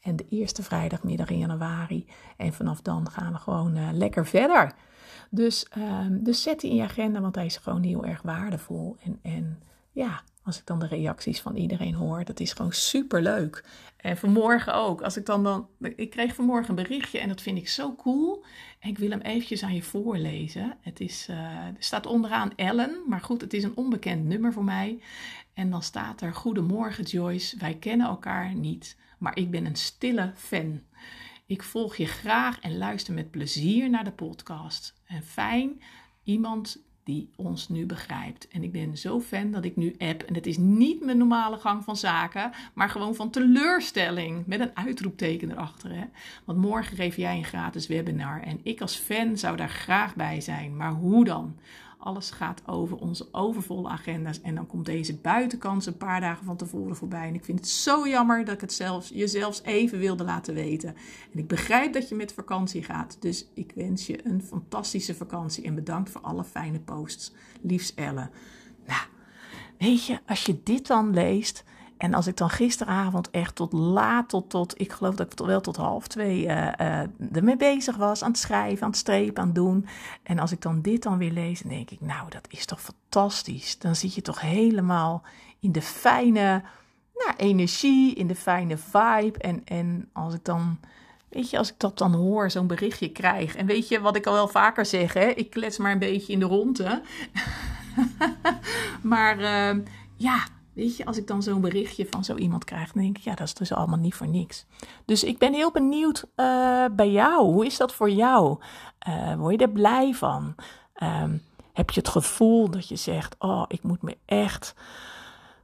en 0.00 0.16
de 0.16 0.26
eerste 0.30 0.62
vrijdagmiddag 0.62 1.30
in 1.30 1.38
januari. 1.38 2.06
En 2.36 2.52
vanaf 2.52 2.80
dan 2.80 3.10
gaan 3.10 3.32
we 3.32 3.38
gewoon 3.38 3.76
uh, 3.76 3.88
lekker 3.92 4.26
verder. 4.26 4.72
Dus, 5.30 5.66
um, 5.78 6.24
dus 6.24 6.42
zet 6.42 6.60
die 6.60 6.70
in 6.70 6.76
je 6.76 6.82
agenda, 6.82 7.20
want 7.20 7.34
hij 7.34 7.46
is 7.46 7.56
gewoon 7.56 7.82
heel 7.82 8.04
erg 8.04 8.22
waardevol. 8.22 8.96
En, 9.02 9.18
en 9.22 9.62
ja, 9.92 10.22
als 10.42 10.58
ik 10.58 10.66
dan 10.66 10.78
de 10.78 10.86
reacties 10.86 11.40
van 11.40 11.56
iedereen 11.56 11.94
hoor, 11.94 12.24
dat 12.24 12.40
is 12.40 12.52
gewoon 12.52 12.72
super 12.72 13.22
leuk. 13.22 13.64
En 13.96 14.16
vanmorgen 14.16 14.74
ook. 14.74 15.02
Als 15.02 15.16
ik 15.16 15.26
dan 15.26 15.44
dan. 15.44 15.68
Ik 15.96 16.10
kreeg 16.10 16.34
vanmorgen 16.34 16.68
een 16.68 16.82
berichtje 16.82 17.18
en 17.18 17.28
dat 17.28 17.42
vind 17.42 17.58
ik 17.58 17.68
zo 17.68 17.94
cool. 17.94 18.44
Ik 18.80 18.98
wil 18.98 19.10
hem 19.10 19.20
eventjes 19.20 19.62
aan 19.62 19.74
je 19.74 19.82
voorlezen. 19.82 20.76
Het 20.80 21.00
is, 21.00 21.26
uh, 21.30 21.36
er 21.66 21.74
staat 21.78 22.06
onderaan 22.06 22.52
Ellen, 22.56 23.02
maar 23.06 23.20
goed, 23.20 23.40
het 23.40 23.52
is 23.52 23.62
een 23.62 23.76
onbekend 23.76 24.24
nummer 24.24 24.52
voor 24.52 24.64
mij. 24.64 25.00
En 25.56 25.70
dan 25.70 25.82
staat 25.82 26.20
er: 26.20 26.34
Goedemorgen 26.34 27.04
Joyce, 27.04 27.58
wij 27.58 27.74
kennen 27.74 28.06
elkaar 28.06 28.54
niet, 28.54 28.96
maar 29.18 29.36
ik 29.36 29.50
ben 29.50 29.66
een 29.66 29.76
stille 29.76 30.32
fan. 30.34 30.80
Ik 31.46 31.62
volg 31.62 31.96
je 31.96 32.06
graag 32.06 32.60
en 32.60 32.78
luister 32.78 33.14
met 33.14 33.30
plezier 33.30 33.90
naar 33.90 34.04
de 34.04 34.12
podcast. 34.12 34.94
En 35.06 35.22
fijn 35.22 35.82
iemand 36.22 36.84
die 37.04 37.30
ons 37.36 37.68
nu 37.68 37.86
begrijpt. 37.86 38.48
En 38.48 38.62
ik 38.62 38.72
ben 38.72 38.98
zo 38.98 39.20
fan 39.20 39.50
dat 39.50 39.64
ik 39.64 39.76
nu 39.76 39.94
app. 39.98 40.22
En 40.22 40.34
het 40.34 40.46
is 40.46 40.56
niet 40.56 41.04
mijn 41.04 41.18
normale 41.18 41.56
gang 41.56 41.84
van 41.84 41.96
zaken, 41.96 42.50
maar 42.74 42.90
gewoon 42.90 43.14
van 43.14 43.30
teleurstelling. 43.30 44.46
Met 44.46 44.60
een 44.60 44.76
uitroepteken 44.76 45.50
erachter. 45.50 45.94
Hè? 45.94 46.04
Want 46.44 46.58
morgen 46.58 46.96
geef 46.96 47.16
jij 47.16 47.36
een 47.36 47.44
gratis 47.44 47.86
webinar. 47.86 48.42
En 48.42 48.60
ik 48.62 48.80
als 48.80 48.96
fan 48.96 49.38
zou 49.38 49.56
daar 49.56 49.68
graag 49.68 50.14
bij 50.14 50.40
zijn. 50.40 50.76
Maar 50.76 50.92
hoe 50.92 51.24
dan? 51.24 51.58
Alles 52.06 52.30
gaat 52.30 52.62
over 52.66 52.96
onze 52.96 53.28
overvolle 53.32 53.88
agenda's. 53.88 54.40
En 54.40 54.54
dan 54.54 54.66
komt 54.66 54.86
deze 54.86 55.16
buitenkans 55.16 55.86
een 55.86 55.96
paar 55.96 56.20
dagen 56.20 56.44
van 56.44 56.56
tevoren 56.56 56.96
voorbij. 56.96 57.28
En 57.28 57.34
ik 57.34 57.44
vind 57.44 57.58
het 57.58 57.68
zo 57.68 58.08
jammer 58.08 58.44
dat 58.44 58.54
ik 58.54 58.60
het 58.60 58.72
zelfs, 58.72 59.08
je 59.08 59.26
zelfs 59.26 59.62
even 59.62 59.98
wilde 59.98 60.24
laten 60.24 60.54
weten. 60.54 60.88
En 61.32 61.38
ik 61.38 61.48
begrijp 61.48 61.92
dat 61.92 62.08
je 62.08 62.14
met 62.14 62.32
vakantie 62.32 62.82
gaat. 62.82 63.16
Dus 63.20 63.46
ik 63.54 63.72
wens 63.74 64.06
je 64.06 64.26
een 64.26 64.42
fantastische 64.42 65.14
vakantie. 65.14 65.64
En 65.64 65.74
bedankt 65.74 66.10
voor 66.10 66.20
alle 66.20 66.44
fijne 66.44 66.80
posts. 66.80 67.32
Liefs 67.60 67.94
Elle. 67.94 68.30
Nou, 68.86 69.02
weet 69.78 70.06
je, 70.06 70.18
als 70.26 70.44
je 70.44 70.60
dit 70.62 70.86
dan 70.86 71.14
leest 71.14 71.64
en 71.96 72.14
als 72.14 72.26
ik 72.26 72.36
dan 72.36 72.50
gisteravond 72.50 73.30
echt 73.30 73.54
tot 73.54 73.72
laat, 73.72 74.28
tot, 74.28 74.50
tot 74.50 74.80
ik 74.80 74.92
geloof 74.92 75.14
dat 75.14 75.32
ik 75.32 75.46
wel 75.46 75.60
tot 75.60 75.76
half 75.76 76.06
twee 76.06 76.44
uh, 76.44 76.68
uh, 76.80 77.00
ermee 77.32 77.56
bezig 77.56 77.96
was, 77.96 78.22
aan 78.22 78.30
het 78.30 78.38
schrijven, 78.38 78.82
aan 78.82 78.90
het 78.90 78.98
strepen, 78.98 79.42
aan 79.42 79.46
het 79.46 79.54
doen. 79.54 79.86
En 80.22 80.38
als 80.38 80.52
ik 80.52 80.62
dan 80.62 80.80
dit 80.80 81.02
dan 81.02 81.18
weer 81.18 81.30
lees, 81.30 81.60
dan 81.60 81.70
denk 81.70 81.90
ik, 81.90 82.00
nou, 82.00 82.30
dat 82.30 82.46
is 82.48 82.64
toch 82.64 82.80
fantastisch. 82.80 83.78
Dan 83.78 83.96
zit 83.96 84.14
je 84.14 84.22
toch 84.22 84.40
helemaal 84.40 85.22
in 85.60 85.72
de 85.72 85.82
fijne 85.82 86.62
nou, 87.14 87.36
energie, 87.36 88.14
in 88.14 88.26
de 88.26 88.34
fijne 88.34 88.76
vibe. 88.76 89.38
En, 89.38 89.62
en 89.64 90.08
als 90.12 90.34
ik 90.34 90.44
dan, 90.44 90.78
weet 91.28 91.50
je, 91.50 91.58
als 91.58 91.70
ik 91.70 91.78
dat 91.78 91.98
dan 91.98 92.14
hoor, 92.14 92.50
zo'n 92.50 92.66
berichtje 92.66 93.12
krijg. 93.12 93.56
En 93.56 93.66
weet 93.66 93.88
je 93.88 94.00
wat 94.00 94.16
ik 94.16 94.26
al 94.26 94.32
wel 94.32 94.48
vaker 94.48 94.86
zeg, 94.86 95.12
hè? 95.12 95.26
ik 95.26 95.50
klets 95.50 95.78
maar 95.78 95.92
een 95.92 95.98
beetje 95.98 96.32
in 96.32 96.40
de 96.40 96.46
ronde. 96.46 97.02
maar 99.02 99.38
uh, 99.38 99.84
ja 100.16 100.46
Weet 100.76 100.96
je, 100.96 101.04
als 101.04 101.16
ik 101.16 101.26
dan 101.26 101.42
zo'n 101.42 101.60
berichtje 101.60 102.06
van 102.10 102.24
zo 102.24 102.34
iemand 102.34 102.64
krijg, 102.64 102.92
dan 102.92 103.02
denk 103.02 103.18
ik, 103.18 103.24
ja, 103.24 103.34
dat 103.34 103.46
is 103.46 103.54
dus 103.54 103.72
allemaal 103.72 103.98
niet 103.98 104.14
voor 104.14 104.28
niks. 104.28 104.66
Dus 105.04 105.24
ik 105.24 105.38
ben 105.38 105.52
heel 105.52 105.70
benieuwd 105.70 106.24
uh, 106.36 106.84
bij 106.92 107.10
jou. 107.10 107.52
Hoe 107.52 107.66
is 107.66 107.76
dat 107.76 107.94
voor 107.94 108.10
jou? 108.10 108.58
Uh, 109.08 109.34
word 109.34 109.60
je 109.60 109.66
er 109.66 109.72
blij 109.72 110.14
van? 110.14 110.54
Um, 111.02 111.42
heb 111.72 111.90
je 111.90 112.00
het 112.00 112.08
gevoel 112.08 112.70
dat 112.70 112.88
je 112.88 112.96
zegt, 112.96 113.34
oh, 113.38 113.64
ik 113.68 113.82
moet 113.82 114.02
me 114.02 114.16
echt, 114.24 114.74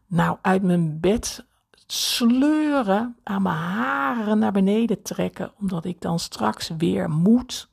nou, 0.07 0.39
uit 0.43 0.63
mijn 0.63 1.01
bed 1.01 1.45
sleuren, 1.87 3.17
aan 3.23 3.43
mijn 3.43 3.57
haren 3.57 4.39
naar 4.39 4.53
beneden 4.53 5.03
trekken, 5.03 5.53
omdat 5.61 5.85
ik 5.85 6.01
dan 6.01 6.19
straks 6.19 6.69
weer 6.79 7.11
moet. 7.11 7.69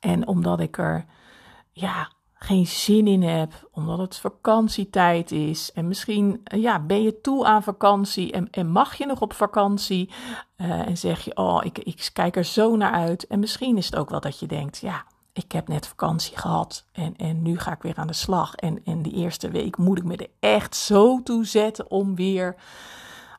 En 0.00 0.26
omdat 0.26 0.60
ik 0.60 0.78
er, 0.78 1.04
ja, 1.72 2.10
geen 2.38 2.66
zin 2.66 3.06
in 3.06 3.22
heb, 3.22 3.68
omdat 3.72 3.98
het 3.98 4.16
vakantietijd 4.16 5.30
is. 5.30 5.72
En 5.72 5.88
misschien 5.88 6.40
ja, 6.44 6.80
ben 6.80 7.02
je 7.02 7.20
toe 7.20 7.46
aan 7.46 7.62
vakantie 7.62 8.32
en, 8.32 8.50
en 8.50 8.70
mag 8.70 8.94
je 8.94 9.06
nog 9.06 9.20
op 9.20 9.32
vakantie. 9.32 10.10
Uh, 10.56 10.70
en 10.70 10.98
zeg 10.98 11.24
je, 11.24 11.36
oh, 11.36 11.60
ik, 11.64 11.78
ik 11.78 12.10
kijk 12.12 12.36
er 12.36 12.44
zo 12.44 12.76
naar 12.76 12.92
uit. 12.92 13.26
En 13.26 13.38
misschien 13.38 13.76
is 13.76 13.86
het 13.86 13.96
ook 13.96 14.10
wel 14.10 14.20
dat 14.20 14.38
je 14.38 14.46
denkt, 14.46 14.78
ja, 14.78 15.04
ik 15.32 15.52
heb 15.52 15.68
net 15.68 15.86
vakantie 15.86 16.38
gehad 16.38 16.84
en, 16.92 17.16
en 17.16 17.42
nu 17.42 17.58
ga 17.58 17.72
ik 17.72 17.82
weer 17.82 17.96
aan 17.96 18.06
de 18.06 18.12
slag. 18.12 18.54
En, 18.54 18.84
en 18.84 19.02
die 19.02 19.12
eerste 19.12 19.50
week 19.50 19.76
moet 19.76 19.98
ik 19.98 20.04
me 20.04 20.16
er 20.16 20.30
echt 20.40 20.76
zo 20.76 21.22
toe 21.22 21.44
zetten 21.46 21.90
om 21.90 22.14
weer 22.14 22.56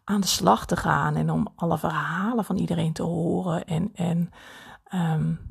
aan 0.03 0.21
de 0.21 0.27
slag 0.27 0.65
te 0.65 0.75
gaan. 0.75 1.15
En 1.15 1.31
om 1.31 1.47
alle 1.55 1.77
verhalen 1.77 2.45
van 2.45 2.57
iedereen 2.57 2.93
te 2.93 3.03
horen. 3.03 3.65
En, 3.65 3.91
en 3.93 4.31
um, 4.93 5.48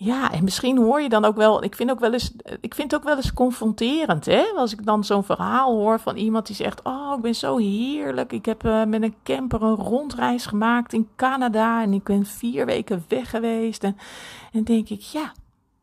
ja, 0.00 0.32
en 0.32 0.44
misschien 0.44 0.76
hoor 0.76 1.00
je 1.00 1.08
dan 1.08 1.24
ook 1.24 1.36
wel. 1.36 1.62
Ik 1.62 1.74
vind, 1.74 1.90
ook 1.90 2.00
wel 2.00 2.12
eens, 2.12 2.32
ik 2.60 2.74
vind 2.74 2.90
het 2.90 3.00
ook 3.00 3.06
wel 3.06 3.16
eens 3.16 3.32
confronterend. 3.32 4.26
Hè? 4.26 4.44
Als 4.56 4.72
ik 4.72 4.84
dan 4.84 5.04
zo'n 5.04 5.24
verhaal 5.24 5.74
hoor 5.74 6.00
van 6.00 6.16
iemand 6.16 6.46
die 6.46 6.56
zegt: 6.56 6.82
Oh, 6.82 7.12
ik 7.16 7.22
ben 7.22 7.34
zo 7.34 7.56
heerlijk. 7.56 8.32
Ik 8.32 8.44
heb 8.44 8.64
uh, 8.64 8.84
met 8.84 9.02
een 9.02 9.14
camper 9.22 9.62
een 9.62 9.74
rondreis 9.74 10.46
gemaakt 10.46 10.92
in 10.92 11.08
Canada. 11.16 11.82
En 11.82 11.92
ik 11.92 12.02
ben 12.02 12.26
vier 12.26 12.66
weken 12.66 13.04
weg 13.08 13.30
geweest. 13.30 13.84
En, 13.84 13.96
en 14.52 14.64
denk 14.64 14.88
ik: 14.88 15.00
Ja, 15.00 15.32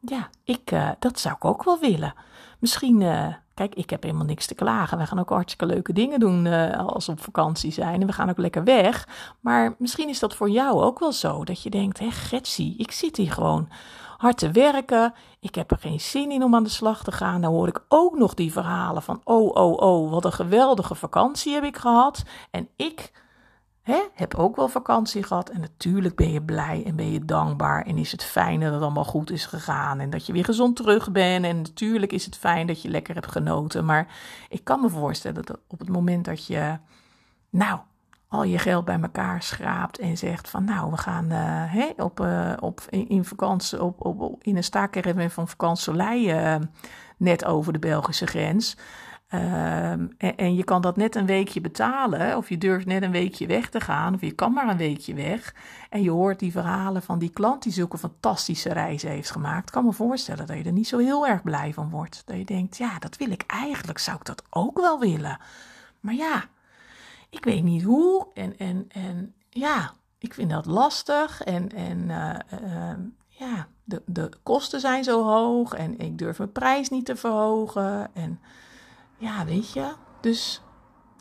ja 0.06 0.30
ik, 0.44 0.72
uh, 0.72 0.90
dat 1.00 1.20
zou 1.20 1.36
ik 1.36 1.46
ook 1.46 1.64
wel 1.64 1.80
willen. 1.80 2.14
Misschien. 2.60 3.02
Uh, 3.02 3.28
Kijk, 3.56 3.76
ik 3.76 3.90
heb 3.90 4.04
helemaal 4.04 4.26
niks 4.26 4.46
te 4.46 4.56
klagen. 4.56 4.98
We 4.98 5.06
gaan 5.06 5.20
ook 5.20 5.30
hartstikke 5.30 5.66
leuke 5.66 5.94
dingen 5.94 6.20
doen 6.20 6.46
uh, 6.46 6.78
als 6.78 7.06
we 7.06 7.12
op 7.12 7.22
vakantie 7.22 7.72
zijn. 7.72 8.02
En 8.02 8.08
we 8.08 8.14
gaan 8.14 8.30
ook 8.30 8.38
lekker 8.38 8.64
weg. 8.64 9.08
Maar 9.40 9.76
misschien 9.78 10.10
is 10.10 10.20
dat 10.20 10.36
voor 10.36 10.50
jou 10.50 10.82
ook 10.82 11.00
wel 11.00 11.12
zo. 11.12 11.44
Dat 11.44 11.64
je 11.64 11.70
denkt, 11.70 12.00
hé 12.00 12.12
Getsie, 12.12 12.78
ik 12.78 12.92
zit 12.92 13.18
hier 13.18 13.32
gewoon 13.32 13.70
hard 14.18 14.38
te 14.38 14.52
werken. 14.52 15.14
Ik 15.40 15.56
heb 15.56 15.72
er 15.72 15.78
geen 15.78 16.00
zin 16.00 16.32
in 16.32 16.44
om 16.44 16.56
aan 16.56 16.64
de 16.64 16.70
slag 16.70 17.04
te 17.04 17.12
gaan. 17.12 17.42
Dan 17.42 17.52
hoor 17.52 17.68
ik 17.68 17.84
ook 17.88 18.18
nog 18.18 18.34
die 18.34 18.52
verhalen 18.52 19.02
van: 19.02 19.22
oh, 19.24 19.56
oh, 19.56 19.78
oh, 19.78 20.12
wat 20.12 20.26
een 20.26 20.34
geweldige 20.34 20.96
vakantie 20.96 21.54
heb 21.54 21.64
ik 21.64 21.78
gehad. 21.78 22.24
En 22.52 22.68
ik 22.76 23.12
heb 24.14 24.36
ook 24.36 24.56
wel 24.56 24.68
vakantie 24.68 25.24
gehad. 25.24 25.50
En 25.50 25.60
natuurlijk 25.60 26.16
ben 26.16 26.32
je 26.32 26.42
blij 26.42 26.84
en 26.86 26.96
ben 26.96 27.12
je 27.12 27.26
dankbaar. 27.26 27.86
En 27.86 27.98
is 27.98 28.12
het 28.12 28.24
fijn 28.24 28.60
dat 28.60 28.74
het 28.74 28.82
allemaal 28.82 29.04
goed 29.04 29.32
is 29.32 29.46
gegaan. 29.46 30.00
En 30.00 30.10
dat 30.10 30.26
je 30.26 30.34
weer 30.34 30.46
gezond 30.46 30.76
terug 30.76 31.12
bent. 31.12 31.46
En 31.46 31.58
natuurlijk 31.58 32.12
is 32.12 32.26
het 32.26 32.38
fijn 32.38 32.68
dat 32.68 32.82
je 32.82 32.90
lekker 32.90 33.14
hebt 33.14 33.32
genoten. 33.32 33.86
Maar 33.86 34.08
ik 34.50 34.64
kan 34.64 34.82
me 34.82 34.90
voorstellen 34.90 35.46
dat 35.46 35.60
op 35.68 35.80
het 35.80 35.90
moment 35.90 36.26
dat 36.26 36.46
je. 36.46 36.78
Nou, 37.50 37.80
al 38.28 38.44
je 38.44 38.58
geld 38.58 38.86
bij 38.86 39.00
elkaar 39.02 39.44
schraapt 39.44 39.98
en 39.98 40.18
zegt 40.18 40.50
van 40.50 40.64
nou, 40.64 40.92
we 40.92 40.98
gaan 40.98 41.32
uh, 41.32 41.90
op, 41.98 42.20
uh, 42.20 42.54
op, 42.60 42.82
in, 42.90 43.10
in, 43.10 43.26
vakantie 43.26 43.84
op, 43.84 44.06
op, 44.06 44.44
in 44.44 44.58
een 44.58 44.64
staakerven 44.64 45.32
van 45.32 45.48
vakantie 45.48 45.94
uh, 45.94 46.56
net 47.18 47.46
over 47.46 47.74
de 47.74 47.80
Belgische 47.80 48.28
grens. 48.28 48.78
Ehm, 49.36 50.08
en, 50.18 50.56
je 50.56 50.64
kan 50.64 50.82
dat 50.82 50.96
net 50.96 51.16
een 51.16 51.26
weekje 51.26 51.62
betalen, 51.62 52.38
of 52.38 52.50
je 52.50 52.58
durft 52.58 52.86
net 52.86 53.04
een 53.04 53.12
weekje 53.12 53.48
weg 53.48 53.70
te 53.70 53.80
gaan, 53.80 54.14
of 54.14 54.22
je 54.22 54.32
kan 54.32 54.54
maar 54.54 54.70
een 54.70 54.78
weekje 54.78 55.14
weg. 55.14 55.56
En 55.90 56.04
je 56.04 56.10
hoort 56.10 56.40
die 56.40 56.52
verhalen 56.52 57.02
van 57.02 57.20
die 57.20 57.30
klant 57.30 57.64
die 57.64 57.72
zulke 57.72 57.98
fantastische 57.98 58.74
reizen 58.74 59.10
heeft 59.10 59.32
gemaakt. 59.32 59.72
Kan 59.72 59.86
me 59.86 59.94
voorstellen 59.94 60.48
dat 60.48 60.58
je 60.58 60.64
er 60.64 60.72
niet 60.72 60.88
zo 60.88 60.98
heel 60.98 61.28
erg 61.28 61.44
blij 61.44 61.74
van 61.74 61.90
wordt. 61.90 62.22
Dat 62.26 62.38
je 62.38 62.46
denkt, 62.46 62.78
ja, 62.78 63.00
dat 63.00 63.18
wil 63.18 63.32
ik 63.32 63.44
eigenlijk, 63.48 64.00
zou 64.00 64.18
ik 64.18 64.26
dat 64.26 64.44
ook 64.50 64.80
wel 64.80 65.00
willen. 65.00 65.40
Maar 66.00 66.14
ja, 66.14 66.44
ik 67.30 67.44
weet 67.46 67.64
niet 67.64 67.84
hoe. 67.84 68.28
En, 68.34 68.58
en, 68.58 68.86
en 68.90 69.34
ja, 69.50 69.94
ik 70.18 70.34
vind 70.34 70.50
dat 70.50 70.66
lastig. 70.66 71.42
En, 71.42 71.72
en 71.72 72.10
uh, 72.10 72.94
ja, 73.28 73.68
de, 73.84 74.02
de 74.06 74.30
kosten 74.44 74.80
zijn 74.80 75.04
zo 75.04 75.24
hoog. 75.24 75.74
En 75.74 76.00
ik 76.00 76.18
durf 76.18 76.38
mijn 76.38 76.52
prijs 76.52 76.90
niet 76.90 77.06
te 77.06 77.16
verhogen. 77.16 78.10
En 78.14 78.40
ja, 79.18 79.46
weet 79.46 79.74
je. 79.74 79.94
Dus 80.22 80.62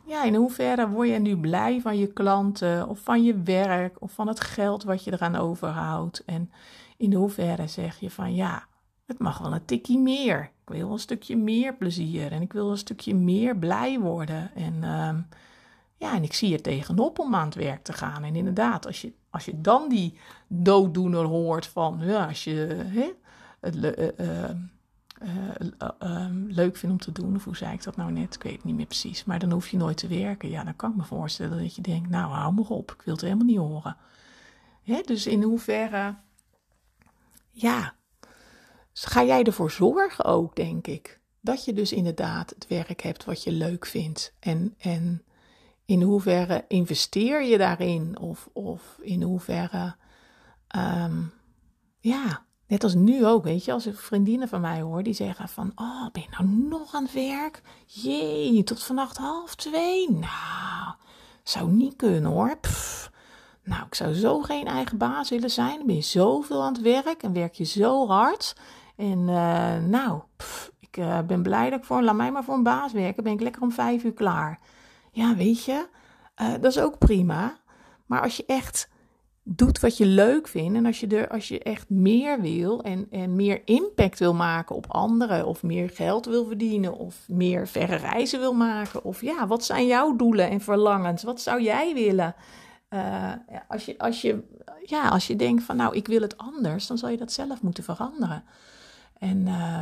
ja, 0.06 0.24
in 0.24 0.34
hoeverre 0.34 0.88
word 0.88 1.08
je 1.08 1.18
nu 1.18 1.36
blij 1.36 1.80
van 1.80 1.98
je 1.98 2.06
klanten 2.06 2.88
of 2.88 2.98
van 2.98 3.24
je 3.24 3.42
werk 3.42 4.02
of 4.02 4.12
van 4.12 4.28
het 4.28 4.40
geld 4.40 4.84
wat 4.84 5.04
je 5.04 5.12
eraan 5.12 5.36
overhoudt? 5.36 6.24
En 6.24 6.50
in 6.96 7.12
hoeverre 7.12 7.66
zeg 7.66 8.00
je 8.00 8.10
van 8.10 8.34
ja, 8.34 8.66
het 9.06 9.18
mag 9.18 9.38
wel 9.38 9.52
een 9.52 9.64
tikje 9.64 9.98
meer. 9.98 10.42
Ik 10.66 10.74
wil 10.74 10.92
een 10.92 10.98
stukje 10.98 11.36
meer 11.36 11.74
plezier 11.74 12.32
en 12.32 12.42
ik 12.42 12.52
wil 12.52 12.70
een 12.70 12.78
stukje 12.78 13.14
meer 13.14 13.56
blij 13.56 14.00
worden. 14.00 14.50
En 14.54 14.74
uh, 14.74 15.14
ja, 15.96 16.14
en 16.14 16.22
ik 16.22 16.32
zie 16.32 16.54
er 16.54 16.62
tegenop 16.62 17.18
om 17.18 17.34
aan 17.34 17.44
het 17.44 17.54
werk 17.54 17.82
te 17.82 17.92
gaan. 17.92 18.24
En 18.24 18.36
inderdaad, 18.36 18.86
als 18.86 19.00
je, 19.00 19.12
als 19.30 19.44
je 19.44 19.60
dan 19.60 19.88
die 19.88 20.18
dooddoener 20.48 21.24
hoort 21.24 21.66
van, 21.66 21.98
ja, 22.00 22.26
als 22.26 22.44
je 22.44 22.84
hè, 22.86 23.10
het 23.60 23.76
uh, 23.76 24.28
uh, 24.28 24.50
uh, 25.23 26.26
leuk 26.47 26.76
vindt 26.76 26.94
om 26.94 27.14
te 27.14 27.23
doen, 27.23 27.37
of 27.37 27.44
hoe 27.44 27.56
zei 27.56 27.73
ik 27.73 27.83
dat 27.83 27.97
nou 27.97 28.12
net? 28.12 28.35
Ik 28.35 28.42
weet 28.42 28.52
het 28.52 28.64
niet 28.64 28.76
meer 28.76 28.87
precies. 28.87 29.25
Maar 29.25 29.38
dan 29.38 29.52
hoef 29.52 29.68
je 29.68 29.76
nooit 29.76 29.97
te 29.97 30.09
werken. 30.09 30.50
Ja, 30.50 30.64
dan 30.64 30.76
kan 30.76 30.90
ik 30.90 30.97
me 30.97 31.04
voorstellen 31.04 31.62
dat 31.62 31.75
je 31.75 31.83
denkt, 31.83 32.09
nou, 32.09 32.33
hou 32.33 32.54
me 32.54 32.68
op, 32.68 32.90
ik 32.90 33.02
wil 33.02 33.14
het 33.14 33.23
helemaal 33.23 33.47
niet 33.47 33.59
horen. 33.59 33.97
Hè, 34.83 35.00
dus 35.00 35.26
in 35.26 35.42
hoeverre, 35.42 36.14
ja, 37.50 37.94
ga 38.92 39.25
jij 39.25 39.42
ervoor 39.42 39.71
zorgen 39.71 40.25
ook, 40.25 40.56
denk 40.56 40.87
ik. 40.87 41.21
Dat 41.40 41.64
je 41.64 41.73
dus 41.73 41.92
inderdaad 41.92 42.50
het 42.50 42.66
werk 42.66 43.02
hebt 43.02 43.25
wat 43.25 43.42
je 43.42 43.52
leuk 43.52 43.87
vindt. 43.87 44.35
En, 44.40 44.75
en 44.78 45.25
in 45.85 46.02
hoeverre 46.02 46.64
investeer 46.68 47.42
je 47.42 47.59
daarin? 47.59 48.18
Of, 48.18 48.49
of 48.52 48.99
in 49.00 49.23
hoeverre, 49.23 49.97
um, 50.76 51.33
ja, 52.00 52.44
net 52.66 52.85
als 52.85 52.94
nu 52.94 53.26
ook, 53.26 53.44
weet 53.44 53.64
je, 53.64 53.73
als 53.73 53.87
ik 53.87 53.99
vriendinnen 53.99 54.49
van 54.49 54.61
mij 54.61 54.80
hoor, 54.80 55.02
die 55.02 55.14
zeggen 55.14 55.49
van, 55.49 55.73
oh, 55.75 56.06
ben 56.12 56.23
je 56.23 56.28
nou 56.30 56.49
nog 56.49 56.94
aan 56.94 57.02
het 57.02 57.12
werk? 57.12 57.62
Jee, 57.87 58.62
tot 58.62 58.83
vannacht 58.83 59.16
half 59.16 59.54
twee? 59.54 60.11
Nou, 60.11 60.94
zou 61.42 61.71
niet 61.71 61.97
kunnen 61.97 62.30
hoor. 62.30 62.59
Nou, 63.64 63.87
ik 63.87 63.94
zou 63.94 64.14
zo 64.14 64.40
geen 64.40 64.66
eigen 64.66 64.99
baas 64.99 65.30
willen 65.30 65.50
zijn. 65.50 65.76
Dan 65.76 65.87
ben 65.87 65.94
je 65.94 66.02
zoveel 66.02 66.62
aan 66.62 66.73
het 66.73 66.83
werk 66.83 67.23
en 67.23 67.33
werk 67.33 67.54
je 67.54 67.64
zo 67.64 68.06
hard. 68.06 68.56
En 68.97 69.18
uh, 69.18 69.76
nou, 69.76 70.23
ik 70.80 70.97
uh, 70.97 71.21
ben 71.21 71.42
blij 71.42 71.71
dat 71.71 71.78
ik 71.78 71.85
voor, 71.85 72.02
laat 72.02 72.14
mij 72.14 72.33
maar 72.33 72.44
voor 72.44 72.54
een 72.54 72.62
baas 72.62 72.92
werken. 72.92 73.23
Ben 73.23 73.33
ik 73.33 73.40
lekker 73.40 73.62
om 73.62 73.73
vijf 73.73 74.04
uur 74.04 74.12
klaar. 74.12 74.61
Ja, 75.11 75.35
weet 75.35 75.64
je, 75.64 75.87
uh, 76.42 76.52
dat 76.52 76.64
is 76.64 76.78
ook 76.78 76.99
prima. 76.99 77.56
Maar 78.06 78.23
als 78.23 78.37
je 78.37 78.44
echt 78.47 78.88
doet 79.46 79.80
wat 79.80 79.96
je 79.96 80.06
leuk 80.06 80.48
vindt 80.48 80.76
en 80.76 80.86
als 80.86 81.00
je, 81.00 81.06
er, 81.06 81.28
als 81.28 81.48
je 81.48 81.58
echt 81.58 81.90
meer 81.90 82.40
wil 82.40 82.82
en, 82.82 83.06
en 83.10 83.36
meer 83.36 83.62
impact 83.64 84.18
wil 84.18 84.34
maken 84.34 84.76
op 84.76 84.86
anderen 84.88 85.46
of 85.46 85.62
meer 85.62 85.90
geld 85.90 86.26
wil 86.26 86.46
verdienen 86.46 86.94
of 86.94 87.28
meer 87.28 87.68
verre 87.68 87.96
reizen 87.96 88.40
wil 88.40 88.52
maken 88.52 89.04
of 89.04 89.20
ja, 89.20 89.46
wat 89.46 89.64
zijn 89.64 89.86
jouw 89.86 90.16
doelen 90.16 90.50
en 90.50 90.60
verlangens? 90.60 91.22
Wat 91.22 91.40
zou 91.40 91.62
jij 91.62 91.94
willen? 91.94 92.34
Uh, 92.90 93.32
als, 93.68 93.84
je, 93.84 93.98
als, 93.98 94.20
je, 94.20 94.42
ja, 94.82 95.08
als 95.08 95.26
je 95.26 95.36
denkt 95.36 95.62
van 95.62 95.76
nou, 95.76 95.96
ik 95.96 96.06
wil 96.06 96.20
het 96.20 96.38
anders, 96.38 96.86
dan 96.86 96.98
zal 96.98 97.08
je 97.08 97.16
dat 97.16 97.32
zelf 97.32 97.62
moeten 97.62 97.84
veranderen. 97.84 98.44
En 99.18 99.46
uh, 99.46 99.80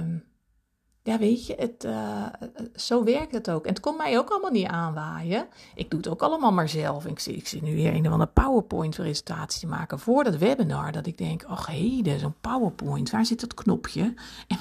ja, 1.02 1.18
weet 1.18 1.46
je, 1.46 1.54
het, 1.58 1.84
uh, 1.84 2.26
zo 2.74 3.04
werkt 3.04 3.32
het 3.32 3.50
ook. 3.50 3.64
En 3.64 3.72
het 3.72 3.80
komt 3.80 3.96
mij 3.96 4.18
ook 4.18 4.30
allemaal 4.30 4.50
niet 4.50 4.66
aanwaaien. 4.66 5.46
Ik 5.74 5.90
doe 5.90 5.98
het 6.00 6.08
ook 6.08 6.22
allemaal 6.22 6.52
maar 6.52 6.68
zelf. 6.68 7.06
Ik 7.06 7.18
zie, 7.18 7.34
ik 7.34 7.48
zie 7.48 7.62
nu 7.62 7.74
weer 7.74 7.94
een 7.94 8.06
of 8.06 8.12
andere 8.12 8.30
PowerPoint-presentatie 8.30 9.60
te 9.60 9.66
maken 9.66 9.98
voor 9.98 10.24
dat 10.24 10.36
webinar. 10.36 10.92
Dat 10.92 11.06
ik 11.06 11.18
denk, 11.18 11.44
ach 11.44 11.66
heden, 11.66 12.18
zo'n 12.18 12.34
PowerPoint, 12.40 13.10
waar 13.10 13.26
zit 13.26 13.40
dat 13.40 13.54
knopje? 13.54 14.14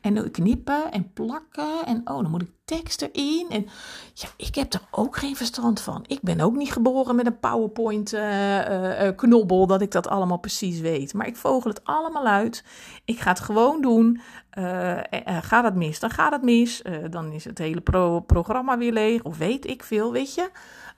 En, 0.00 0.16
en 0.16 0.30
knippen 0.30 0.92
en 0.92 1.12
plakken. 1.12 1.86
En 1.86 1.96
oh, 1.96 2.22
dan 2.22 2.30
moet 2.30 2.42
ik 2.42 2.50
tekst 2.66 3.02
erin. 3.02 3.46
En 3.50 3.66
ja, 4.14 4.28
ik 4.36 4.54
heb 4.54 4.72
er 4.72 4.80
ook 4.90 5.16
geen 5.16 5.36
verstand 5.36 5.80
van. 5.80 6.04
Ik 6.06 6.20
ben 6.20 6.40
ook 6.40 6.54
niet 6.54 6.72
geboren 6.72 7.16
met 7.16 7.26
een 7.26 7.38
PowerPoint-knobbel, 7.38 9.56
uh, 9.56 9.62
uh, 9.62 9.68
dat 9.68 9.80
ik 9.80 9.90
dat 9.90 10.08
allemaal 10.08 10.38
precies 10.38 10.80
weet. 10.80 11.14
Maar 11.14 11.26
ik 11.26 11.36
vogel 11.36 11.70
het 11.70 11.84
allemaal 11.84 12.26
uit. 12.26 12.64
Ik 13.04 13.20
ga 13.20 13.30
het 13.30 13.40
gewoon 13.40 13.80
doen. 13.80 14.20
Uh, 14.58 14.98
gaat 15.40 15.64
het 15.64 15.74
mis, 15.74 16.00
dan 16.00 16.10
gaat 16.10 16.32
het 16.32 16.42
mis. 16.42 16.82
dan 17.10 17.32
is 17.32 17.44
het 17.44 17.58
hele 17.58 17.80
pro 17.80 18.20
programma 18.20 18.78
weer 18.78 18.92
leeg. 18.92 19.22
Of 19.22 19.38
weet 19.38 19.66
ik 19.66 19.82
veel, 19.82 20.12
weet 20.12 20.34
je. 20.34 20.50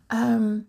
Um, 0.08 0.68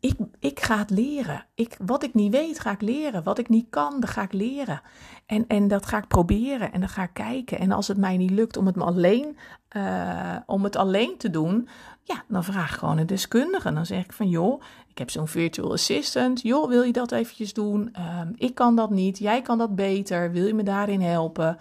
ik, 0.00 0.14
ik 0.38 0.60
ga 0.60 0.78
het 0.78 0.90
leren. 0.90 1.46
Ik, 1.54 1.76
wat 1.84 2.02
ik 2.02 2.14
niet 2.14 2.32
weet, 2.32 2.60
ga 2.60 2.70
ik 2.70 2.80
leren. 2.80 3.22
Wat 3.22 3.38
ik 3.38 3.48
niet 3.48 3.66
kan, 3.70 4.00
dat 4.00 4.10
ga 4.10 4.22
ik 4.22 4.32
leren. 4.32 4.80
En, 5.26 5.44
en 5.46 5.68
dat 5.68 5.86
ga 5.86 5.98
ik 5.98 6.08
proberen 6.08 6.72
en 6.72 6.80
dan 6.80 6.88
ga 6.88 7.02
ik 7.02 7.12
kijken. 7.12 7.58
En 7.58 7.72
als 7.72 7.88
het 7.88 7.96
mij 7.96 8.16
niet 8.16 8.30
lukt 8.30 8.56
om 8.56 8.66
het, 8.66 8.80
alleen, 8.80 9.36
uh, 9.76 10.36
om 10.46 10.64
het 10.64 10.76
alleen 10.76 11.16
te 11.18 11.30
doen, 11.30 11.68
ja, 12.02 12.22
dan 12.28 12.44
vraag 12.44 12.72
ik 12.72 12.78
gewoon 12.78 12.98
een 12.98 13.06
deskundige. 13.06 13.72
Dan 13.72 13.86
zeg 13.86 14.04
ik 14.04 14.12
van, 14.12 14.28
joh, 14.28 14.62
ik 14.88 14.98
heb 14.98 15.10
zo'n 15.10 15.28
virtual 15.28 15.72
assistant. 15.72 16.42
Joh, 16.42 16.68
wil 16.68 16.82
je 16.82 16.92
dat 16.92 17.12
eventjes 17.12 17.52
doen? 17.52 17.94
Uh, 17.98 18.20
ik 18.34 18.54
kan 18.54 18.76
dat 18.76 18.90
niet, 18.90 19.18
jij 19.18 19.42
kan 19.42 19.58
dat 19.58 19.74
beter. 19.74 20.32
Wil 20.32 20.46
je 20.46 20.54
me 20.54 20.62
daarin 20.62 21.00
helpen? 21.00 21.58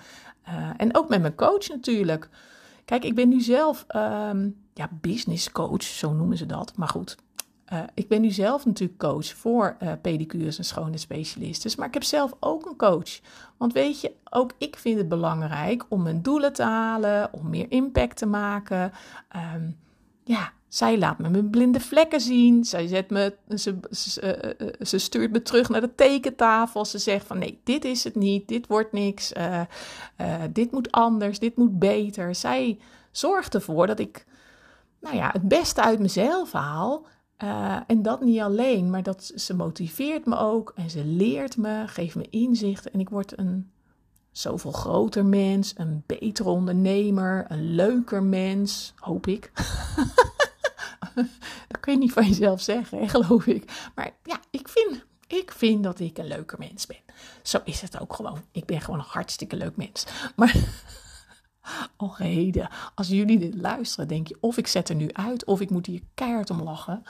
Uh, 0.48 0.69
en 0.77 0.98
ook 0.98 1.10
met 1.10 1.22
mijn 1.22 1.36
coach 1.36 1.67
natuurlijk. 1.67 2.29
Kijk, 2.86 3.03
ik 3.03 3.15
ben 3.15 3.29
nu 3.29 3.41
zelf... 3.41 3.86
Um, 3.96 4.55
ja, 4.74 4.89
business 4.91 5.51
coach, 5.51 5.84
zo 5.84 6.13
noemen 6.13 6.38
ze 6.38 6.46
dat. 6.46 6.74
Maar 6.75 6.88
goed, 6.88 7.17
uh, 7.74 7.80
ik 7.94 8.08
ben 8.08 8.22
nu 8.22 8.32
zelf 8.32 8.66
natuurlijk 8.66 9.00
coach 9.00 9.26
voor 9.26 9.78
uh, 9.84 9.92
pedicures 10.02 10.58
en 10.58 10.64
schoonheidsspecialisten. 10.64 11.72
Maar 11.78 11.88
ik 11.88 11.94
heb 11.94 12.04
zelf 12.04 12.34
ook 12.40 12.66
een 12.66 12.76
coach. 12.76 13.20
Want 13.58 13.74
weet 13.74 14.02
je, 14.02 14.12
ook 14.30 14.52
ik 14.58 14.76
vind 14.76 14.98
het 14.98 15.10
belangrijk 15.10 15.86
om 15.90 16.02
mijn 16.02 16.22
doelen 16.22 16.54
te 16.54 16.64
halen, 16.64 17.34
om 17.34 17.50
meer 17.50 17.66
impact 17.70 18.18
te 18.18 18.26
maken. 18.26 18.92
Um, 19.56 19.78
ja, 20.24 20.52
zij 20.68 20.98
laat 20.98 21.20
me 21.20 21.30
mijn 21.30 21.50
blinde 21.50 21.80
vlekken 21.80 22.22
zien. 22.22 22.64
Zij 22.64 22.88
zet 22.88 23.10
me, 23.10 23.36
ze, 23.56 23.76
uh, 24.60 24.86
ze, 24.86 24.98
stuurt 24.98 25.32
me 25.32 25.42
terug 25.42 25.70
naar 25.70 25.82
de 25.82 25.96
tekentafel. 25.96 26.86
Ze 26.86 26.98
zegt 26.98 27.26
van 27.26 27.38
nee, 27.38 27.60
dit 27.64 27.86
is 27.86 28.04
het 28.04 28.16
niet, 28.16 28.48
dit 28.48 28.68
wordt 28.68 28.92
niks, 28.92 29.34
dit 30.50 30.72
moet 30.72 30.92
anders, 30.92 31.40
dit 31.40 31.56
moet 31.56 31.80
beter. 31.80 32.36
Zij 32.36 32.80
zorgt 33.12 33.54
ervoor 33.54 33.88
dat 33.88 34.00
ik 34.00 34.26
nou 35.02 35.16
ja, 35.16 35.30
het 35.34 35.48
beste 35.48 35.82
uit 35.82 36.00
mezelf 36.00 36.52
haal. 36.52 37.06
En 37.88 38.01
dat 38.01 38.22
niet 38.22 38.39
alleen, 38.39 38.89
maar 38.89 39.03
dat 39.03 39.31
ze 39.36 39.55
motiveert 39.55 40.25
me 40.25 40.38
ook 40.38 40.72
en 40.75 40.89
ze 40.89 41.05
leert 41.05 41.58
me, 41.58 41.88
geeft 41.88 42.15
me 42.15 42.29
inzicht 42.29 42.89
en 42.89 43.00
ik 43.00 43.10
word 43.10 43.38
een 43.38 43.72
zoveel 44.31 44.72
groter 44.72 45.25
mens, 45.25 45.74
een 45.77 46.03
betere 46.05 46.50
ondernemer, 46.50 47.46
een 47.48 47.75
leuker 47.75 48.24
mens, 48.24 48.93
hoop 48.96 49.27
ik. 49.27 49.51
dat 51.67 51.79
kun 51.79 51.93
je 51.93 52.00
niet 52.00 52.13
van 52.13 52.27
jezelf 52.27 52.62
zeggen, 52.62 53.10
geloof 53.10 53.46
ik. 53.46 53.89
Maar 53.96 54.12
ja, 54.24 54.39
ik 54.50 54.67
vind, 54.67 55.05
ik 55.27 55.51
vind 55.51 55.84
dat 55.84 56.00
ik 56.00 56.17
een 56.17 56.27
leuker 56.27 56.60
mens 56.60 56.86
ben. 56.86 56.98
Zo 57.41 57.60
is 57.63 57.81
het 57.81 58.00
ook 58.00 58.13
gewoon. 58.13 58.41
Ik 58.51 58.65
ben 58.65 58.81
gewoon 58.81 59.00
een 59.00 59.05
hartstikke 59.08 59.55
leuk 59.55 59.75
mens. 59.75 60.05
Maar 60.36 60.55
Oh 61.98 62.18
heden, 62.18 62.70
als 62.96 63.08
jullie 63.08 63.40
dit 63.40 63.56
luisteren, 63.56 64.08
denk 64.08 64.28
je 64.28 64.38
of 64.40 64.58
ik 64.58 64.68
zet 64.68 64.90
er 64.90 64.96
nu 64.96 65.10
uit 65.12 65.46
of 65.46 65.62
ik 65.62 65.70
moet 65.70 65.86
hier 65.86 66.02
keihard 66.14 66.50
om 66.50 66.62
lachen. 66.62 67.04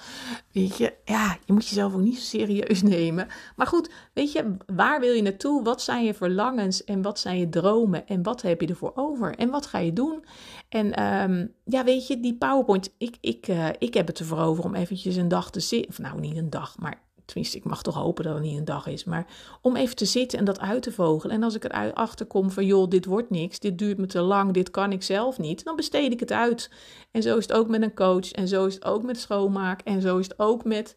Weet 0.51 0.77
je, 0.77 0.93
ja, 1.05 1.37
je 1.45 1.53
moet 1.53 1.67
jezelf 1.67 1.93
ook 1.93 2.01
niet 2.01 2.19
zo 2.19 2.37
serieus 2.37 2.81
nemen. 2.97 3.27
Maar 3.55 3.67
goed, 3.67 3.89
weet 4.13 4.31
je, 4.31 4.57
waar 4.65 4.99
wil 4.99 5.13
je 5.13 5.21
naartoe? 5.21 5.63
Wat 5.63 5.81
zijn 5.81 6.05
je 6.05 6.13
verlangens 6.13 6.83
en 6.83 7.01
wat 7.01 7.19
zijn 7.19 7.37
je 7.37 7.49
dromen 7.49 8.07
en 8.07 8.23
wat 8.23 8.41
heb 8.41 8.61
je 8.61 8.67
ervoor 8.67 8.91
over 8.95 9.35
en 9.35 9.49
wat 9.49 9.65
ga 9.65 9.77
je 9.77 9.93
doen? 9.93 10.23
En 10.69 11.03
um, 11.03 11.53
ja, 11.63 11.83
weet 11.83 12.07
je, 12.07 12.19
die 12.19 12.37
PowerPoint, 12.37 12.93
ik, 12.97 13.17
ik, 13.21 13.47
uh, 13.47 13.67
ik 13.77 13.93
heb 13.93 14.07
het 14.07 14.19
ervoor 14.19 14.39
over 14.39 14.63
om 14.63 14.75
eventjes 14.75 15.15
een 15.15 15.27
dag 15.27 15.51
te 15.51 15.59
zitten. 15.59 15.89
Of 15.89 15.99
nou, 15.99 16.19
niet 16.19 16.37
een 16.37 16.49
dag, 16.49 16.77
maar 16.77 17.01
tenminste, 17.29 17.57
ik 17.57 17.63
mag 17.63 17.81
toch 17.81 17.95
hopen 17.95 18.23
dat 18.23 18.33
het 18.33 18.43
niet 18.43 18.57
een 18.57 18.65
dag 18.65 18.87
is, 18.87 19.03
maar 19.03 19.25
om 19.61 19.75
even 19.75 19.95
te 19.95 20.05
zitten 20.05 20.39
en 20.39 20.45
dat 20.45 20.59
uit 20.59 20.83
te 20.83 20.91
vogelen. 20.91 21.35
En 21.35 21.43
als 21.43 21.55
ik 21.55 21.63
erachter 21.63 22.25
kom 22.25 22.51
van, 22.51 22.65
joh, 22.65 22.89
dit 22.89 23.05
wordt 23.05 23.29
niks, 23.29 23.59
dit 23.59 23.77
duurt 23.77 23.97
me 23.97 24.05
te 24.05 24.21
lang, 24.21 24.51
dit 24.51 24.71
kan 24.71 24.91
ik 24.91 25.03
zelf 25.03 25.37
niet, 25.37 25.63
dan 25.63 25.75
besteed 25.75 26.11
ik 26.11 26.19
het 26.19 26.31
uit. 26.31 26.71
En 27.11 27.21
zo 27.21 27.37
is 27.37 27.47
het 27.47 27.53
ook 27.53 27.67
met 27.67 27.81
een 27.81 27.95
coach, 27.95 28.31
en 28.31 28.47
zo 28.47 28.65
is 28.65 28.73
het 28.73 28.85
ook 28.85 29.03
met 29.03 29.19
schoonmaak, 29.19 29.81
en 29.81 30.01
zo 30.01 30.17
is 30.17 30.27
het 30.27 30.39
ook 30.39 30.63
met, 30.63 30.95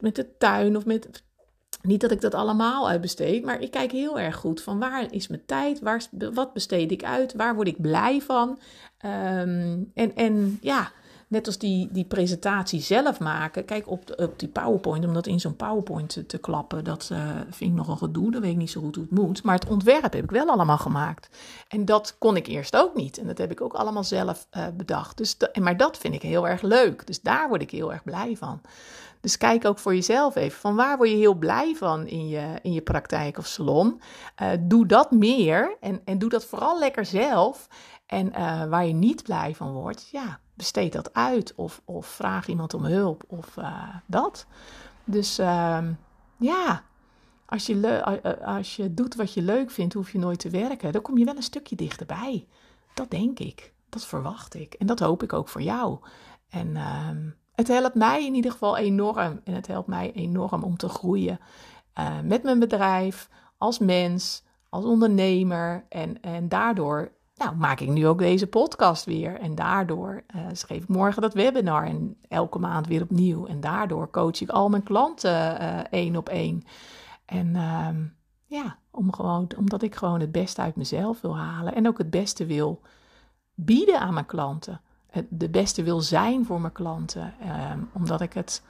met 0.00 0.16
de 0.16 0.36
tuin 0.38 0.76
of 0.76 0.84
met 0.84 1.22
niet 1.82 2.00
dat 2.00 2.10
ik 2.10 2.20
dat 2.20 2.34
allemaal 2.34 2.88
uitbesteed, 2.88 3.44
maar 3.44 3.60
ik 3.60 3.70
kijk 3.70 3.92
heel 3.92 4.18
erg 4.18 4.36
goed 4.36 4.62
van 4.62 4.78
waar 4.78 5.12
is 5.12 5.28
mijn 5.28 5.44
tijd, 5.46 5.80
waar, 5.80 6.06
wat 6.34 6.52
besteed 6.52 6.92
ik 6.92 7.04
uit, 7.04 7.34
waar 7.34 7.54
word 7.54 7.68
ik 7.68 7.80
blij 7.80 8.20
van. 8.20 8.48
Um, 9.04 9.90
en, 9.94 10.14
en 10.14 10.58
ja, 10.60 10.92
net 11.32 11.46
als 11.46 11.58
die, 11.58 11.88
die 11.92 12.04
presentatie 12.04 12.80
zelf 12.80 13.20
maken. 13.20 13.64
Kijk, 13.64 13.90
op, 13.90 14.14
op 14.16 14.38
die 14.38 14.48
PowerPoint, 14.48 15.04
om 15.04 15.14
dat 15.14 15.26
in 15.26 15.40
zo'n 15.40 15.56
PowerPoint 15.56 16.28
te, 16.28 16.38
klappen, 16.38 16.84
dat 16.84 17.08
uh, 17.12 17.30
vind 17.50 17.70
ik 17.70 17.76
nogal 17.76 17.96
gedoe. 17.96 18.30
Dat 18.30 18.40
weet 18.40 18.50
ik 18.50 18.56
niet 18.56 18.70
zo 18.70 18.80
goed 18.80 18.94
hoe 18.94 19.04
het 19.04 19.18
moet. 19.18 19.42
Maar 19.42 19.54
het 19.54 19.68
ontwerp 19.68 20.12
heb 20.12 20.22
ik 20.22 20.30
wel 20.30 20.48
allemaal 20.48 20.78
gemaakt. 20.78 21.28
En 21.68 21.84
dat 21.84 22.16
kon 22.18 22.36
ik 22.36 22.46
eerst 22.46 22.76
ook 22.76 22.94
niet. 22.94 23.18
En 23.18 23.26
dat 23.26 23.38
heb 23.38 23.50
ik 23.50 23.60
ook 23.60 23.72
allemaal 23.72 24.04
zelf 24.04 24.46
uh, 24.56 24.66
bedacht. 24.76 25.16
Dus 25.16 25.36
maar 25.60 25.76
dat 25.76 25.98
vind 25.98 26.14
ik 26.14 26.22
heel 26.22 26.48
erg 26.48 26.62
leuk. 26.62 27.06
Dus 27.06 27.20
daar 27.20 27.48
word 27.48 27.62
ik 27.62 27.70
heel 27.70 27.92
erg 27.92 28.04
blij 28.04 28.36
van. 28.36 28.60
Dus 29.20 29.36
kijk 29.36 29.64
ook 29.64 29.78
voor 29.78 29.94
jezelf 29.94 30.36
even 30.36 30.60
van 30.60 30.76
waar 30.76 30.96
word 30.96 31.10
je 31.10 31.16
heel 31.16 31.34
blij 31.34 31.74
van 31.74 32.06
in 32.06 32.28
je, 32.28 32.58
in 32.62 32.72
je 32.72 32.82
praktijk 32.82 33.38
of 33.38 33.46
salon. 33.46 34.00
Uh, 34.42 34.48
doe 34.60 34.86
dat 34.86 35.10
meer 35.10 35.76
en, 35.80 36.00
en 36.04 36.18
doe 36.18 36.30
dat 36.30 36.44
vooral 36.44 36.78
lekker 36.78 37.04
zelf. 37.06 37.68
En 38.06 38.30
waar 38.68 38.86
je 38.86 38.92
niet 38.92 39.22
blij 39.22 39.54
van 39.54 39.72
wordt, 39.72 40.08
ja, 40.10 40.40
besteed 40.54 40.92
dat 40.92 41.14
uit 41.14 41.54
of, 41.54 41.82
of 41.84 42.06
vraag 42.06 42.46
iemand 42.46 42.74
om 42.74 42.84
hulp 42.84 43.24
of 43.26 43.56
uh, 43.56 43.96
dat. 44.06 44.46
Dus 45.04 45.38
uh, 45.38 45.78
ja, 46.36 46.82
als 47.46 47.66
je, 47.66 48.04
als 48.44 48.76
je 48.76 48.94
doet 48.94 49.14
wat 49.14 49.34
je 49.34 49.42
leuk 49.42 49.70
vindt, 49.70 49.94
hoef 49.94 50.12
je 50.12 50.18
nooit 50.18 50.38
te 50.38 50.50
werken. 50.50 50.92
Dan 50.92 51.02
kom 51.02 51.18
je 51.18 51.24
wel 51.24 51.36
een 51.36 51.42
stukje 51.42 51.76
dichterbij. 51.76 52.46
Dat 52.94 53.10
denk 53.10 53.38
ik. 53.38 53.72
Dat 53.88 54.04
verwacht 54.04 54.54
ik. 54.54 54.74
En 54.74 54.86
dat 54.86 55.00
hoop 55.00 55.22
ik 55.22 55.32
ook 55.32 55.48
voor 55.48 55.62
jou. 55.62 55.98
En 56.48 56.68
uh, 56.68 57.08
het 57.54 57.68
helpt 57.68 57.94
mij 57.94 58.26
in 58.26 58.34
ieder 58.34 58.50
geval 58.50 58.76
enorm. 58.76 59.40
En 59.44 59.54
het 59.54 59.66
helpt 59.66 59.88
mij 59.88 60.12
enorm 60.12 60.62
om 60.62 60.76
te 60.76 60.88
groeien 60.88 61.38
uh, 61.98 62.20
met 62.20 62.42
mijn 62.42 62.58
bedrijf, 62.58 63.28
als 63.58 63.78
mens, 63.78 64.42
als 64.68 64.84
ondernemer. 64.84 65.84
En, 65.88 66.22
en 66.22 66.48
daardoor 66.48 67.12
nou, 67.42 67.56
maak 67.56 67.80
ik 67.80 67.88
nu 67.88 68.06
ook 68.06 68.18
deze 68.18 68.46
podcast 68.46 69.04
weer. 69.04 69.40
En 69.40 69.54
daardoor 69.54 70.22
uh, 70.36 70.42
schreef 70.52 70.82
ik 70.82 70.88
morgen 70.88 71.22
dat 71.22 71.34
webinar. 71.34 71.86
En 71.86 72.16
elke 72.28 72.58
maand 72.58 72.86
weer 72.86 73.02
opnieuw. 73.02 73.46
En 73.46 73.60
daardoor 73.60 74.10
coach 74.10 74.40
ik 74.40 74.50
al 74.50 74.68
mijn 74.68 74.82
klanten 74.82 75.62
uh, 75.62 75.78
één 75.90 76.16
op 76.16 76.28
één. 76.28 76.64
En 77.24 77.46
uh, 77.54 77.88
ja, 78.46 78.76
om 78.90 79.12
gewoon, 79.12 79.48
omdat 79.56 79.82
ik 79.82 79.94
gewoon 79.94 80.20
het 80.20 80.32
beste 80.32 80.60
uit 80.60 80.76
mezelf 80.76 81.20
wil 81.20 81.36
halen. 81.36 81.74
En 81.74 81.88
ook 81.88 81.98
het 81.98 82.10
beste 82.10 82.46
wil 82.46 82.80
bieden 83.54 84.00
aan 84.00 84.14
mijn 84.14 84.26
klanten. 84.26 84.80
Het 85.10 85.26
de 85.28 85.48
beste 85.48 85.82
wil 85.82 86.00
zijn 86.00 86.44
voor 86.44 86.60
mijn 86.60 86.72
klanten. 86.72 87.34
Ehm, 87.40 87.78
omdat 87.92 88.20
ik 88.20 88.32
het, 88.32 88.62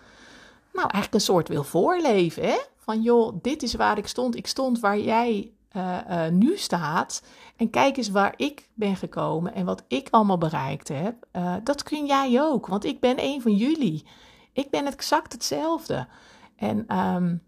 nou, 0.72 0.88
eigenlijk 0.88 1.14
een 1.14 1.20
soort 1.20 1.48
wil 1.48 1.64
voorleven. 1.64 2.58
Van 2.76 3.02
joh, 3.02 3.36
dit 3.42 3.62
is 3.62 3.74
waar 3.74 3.98
ik 3.98 4.06
stond. 4.06 4.36
Ik 4.36 4.46
stond 4.46 4.80
waar 4.80 4.98
jij 4.98 5.52
uh, 5.76 6.28
nu 6.28 6.56
staat. 6.56 7.22
En 7.56 7.70
kijk 7.70 7.96
eens 7.96 8.10
waar 8.10 8.34
ik 8.36 8.68
ben 8.74 8.96
gekomen 8.96 9.54
en 9.54 9.64
wat 9.64 9.84
ik 9.88 10.08
allemaal 10.10 10.38
bereikt 10.38 10.88
heb. 10.88 11.26
Uh, 11.32 11.54
dat 11.64 11.82
kun 11.82 12.06
jij 12.06 12.40
ook, 12.40 12.66
want 12.66 12.84
ik 12.84 13.00
ben 13.00 13.22
een 13.22 13.42
van 13.42 13.54
jullie. 13.54 14.04
Ik 14.52 14.70
ben 14.70 14.86
exact 14.86 15.32
hetzelfde. 15.32 16.06
En 16.56 16.98
um, 16.98 17.42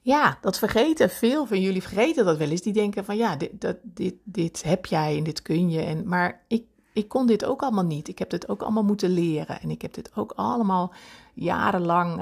ja, 0.00 0.38
dat 0.40 0.58
vergeten 0.58 1.10
veel 1.10 1.46
van 1.46 1.60
jullie, 1.60 1.82
vergeten 1.82 2.24
dat 2.24 2.38
wel 2.38 2.50
eens. 2.50 2.62
Die 2.62 2.72
denken 2.72 3.04
van 3.04 3.16
ja, 3.16 3.36
dit, 3.36 3.60
dat, 3.60 3.76
dit, 3.82 4.14
dit 4.24 4.62
heb 4.62 4.86
jij 4.86 5.16
en 5.16 5.24
dit 5.24 5.42
kun 5.42 5.70
je. 5.70 5.80
En, 5.80 6.08
maar 6.08 6.44
ik, 6.48 6.64
ik 6.92 7.08
kon 7.08 7.26
dit 7.26 7.44
ook 7.44 7.62
allemaal 7.62 7.84
niet. 7.84 8.08
Ik 8.08 8.18
heb 8.18 8.30
dit 8.30 8.48
ook 8.48 8.62
allemaal 8.62 8.84
moeten 8.84 9.10
leren. 9.10 9.60
En 9.60 9.70
ik 9.70 9.82
heb 9.82 9.94
dit 9.94 10.10
ook 10.14 10.32
allemaal 10.36 10.92
jarenlang 11.34 12.20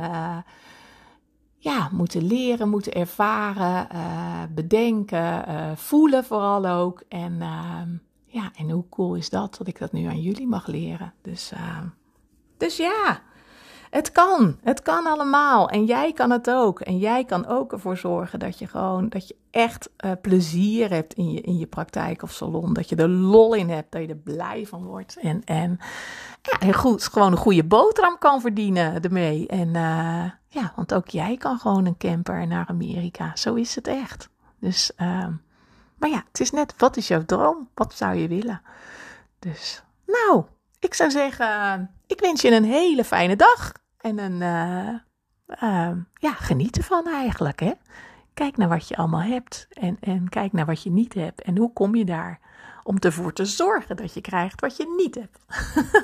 ja, 1.62 1.88
moeten 1.92 2.27
leren, 2.27 2.68
moeten 2.68 2.92
ervaren, 2.92 3.88
uh, 3.92 4.42
bedenken, 4.55 5.44
uh, 5.48 5.77
voelen 5.77 6.25
vooral 6.25 6.66
ook. 6.66 7.03
En 7.09 7.33
uh, 7.33 7.81
ja, 8.25 8.51
en 8.57 8.70
hoe 8.70 8.88
cool 8.90 9.14
is 9.14 9.31
dat 9.31 9.57
dat 9.59 9.66
ik 9.66 9.79
dat 9.79 9.92
nu 9.92 10.05
aan 10.05 10.20
jullie 10.20 10.46
mag 10.46 10.66
leren. 10.66 11.14
Dus, 11.22 11.53
dus 12.57 12.77
ja, 12.77 13.22
het 13.92 14.12
kan. 14.12 14.59
Het 14.62 14.83
kan 14.83 15.07
allemaal. 15.07 15.68
En 15.68 15.85
jij 15.85 16.12
kan 16.12 16.31
het 16.31 16.50
ook. 16.50 16.81
En 16.81 16.98
jij 16.98 17.24
kan 17.24 17.46
ook 17.46 17.72
ervoor 17.72 17.96
zorgen 17.96 18.38
dat 18.38 18.59
je 18.59 18.66
gewoon, 18.66 19.09
dat 19.09 19.28
je 19.28 19.37
echt 19.50 19.90
plezier 20.20 20.90
hebt 20.90 21.14
in 21.14 21.33
je, 21.33 21.40
in 21.40 21.59
je 21.59 21.66
praktijk 21.66 22.22
of 22.22 22.33
salon. 22.33 22.72
Dat 22.72 22.88
je 22.88 22.96
er 22.96 23.09
lol 23.09 23.55
in 23.55 23.70
hebt, 23.70 23.92
dat 23.92 24.02
je 24.02 24.09
er 24.09 24.16
blij 24.16 24.66
van 24.66 24.85
wordt. 24.85 25.16
En, 25.16 25.44
en, 25.44 25.78
ja, 26.42 26.59
en 26.59 26.74
goed, 26.74 27.05
gewoon 27.05 27.33
een 27.33 27.38
goede 27.38 27.64
boterham 27.64 28.18
kan 28.18 28.40
verdienen 28.40 29.02
ermee. 29.02 29.46
En 29.46 29.72
ja, 30.48 30.72
want 30.76 30.94
ook 30.94 31.09
jij 31.09 31.37
kan 31.37 31.59
gewoon 31.59 31.87
een 31.87 31.96
camper 31.96 32.46
naar 32.46 32.66
Amerika. 32.66 33.31
Zo 33.35 33.55
is 33.55 33.74
het 33.74 33.87
echt. 33.87 34.28
Dus, 34.59 34.92
uh, 34.98 35.26
maar 35.96 36.11
ja, 36.11 36.24
het 36.28 36.40
is 36.40 36.50
net, 36.50 36.74
wat 36.78 36.96
is 36.96 37.09
jouw 37.09 37.24
droom? 37.24 37.68
Wat 37.74 37.94
zou 37.94 38.14
je 38.14 38.28
willen? 38.28 38.62
Dus, 39.38 39.83
nou, 40.07 40.44
ik 40.78 40.94
zou 40.94 41.11
zeggen, 41.11 41.90
ik 42.07 42.20
wens 42.20 42.40
je 42.40 42.50
een 42.50 42.64
hele 42.64 43.05
fijne 43.05 43.37
dag. 43.37 43.72
En 44.02 44.18
een, 44.18 44.40
uh, 45.62 45.96
ja, 46.14 46.32
geniet 46.32 46.76
ervan 46.76 47.06
eigenlijk, 47.06 47.60
hè. 47.60 47.72
Kijk 48.34 48.56
naar 48.56 48.68
wat 48.68 48.88
je 48.88 48.96
allemaal 48.96 49.22
hebt 49.22 49.66
en, 49.70 49.96
en 50.00 50.28
kijk 50.28 50.52
naar 50.52 50.66
wat 50.66 50.82
je 50.82 50.90
niet 50.90 51.14
hebt. 51.14 51.42
En 51.42 51.56
hoe 51.56 51.72
kom 51.72 51.94
je 51.94 52.04
daar? 52.04 52.40
om 52.82 52.98
ervoor 52.98 53.32
te 53.32 53.44
zorgen 53.44 53.96
dat 53.96 54.14
je 54.14 54.20
krijgt 54.20 54.60
wat 54.60 54.76
je 54.76 54.94
niet 54.96 55.14
hebt. 55.14 55.38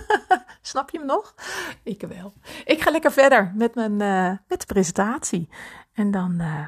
Snap 0.62 0.90
je 0.90 0.98
hem 0.98 1.06
nog? 1.06 1.34
Ik 1.82 2.00
wel. 2.00 2.32
Ik 2.64 2.80
ga 2.80 2.90
lekker 2.90 3.12
verder 3.12 3.52
met, 3.54 3.74
mijn, 3.74 3.92
uh, 3.92 4.38
met 4.48 4.60
de 4.60 4.66
presentatie. 4.66 5.48
En 5.92 6.10
dan 6.10 6.32
uh, 6.40 6.66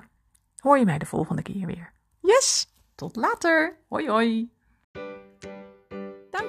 hoor 0.56 0.78
je 0.78 0.84
mij 0.84 0.98
de 0.98 1.06
volgende 1.06 1.42
keer 1.42 1.66
weer. 1.66 1.92
Yes, 2.20 2.74
tot 2.94 3.16
later. 3.16 3.76
Hoi 3.88 4.08
hoi. 4.08 4.52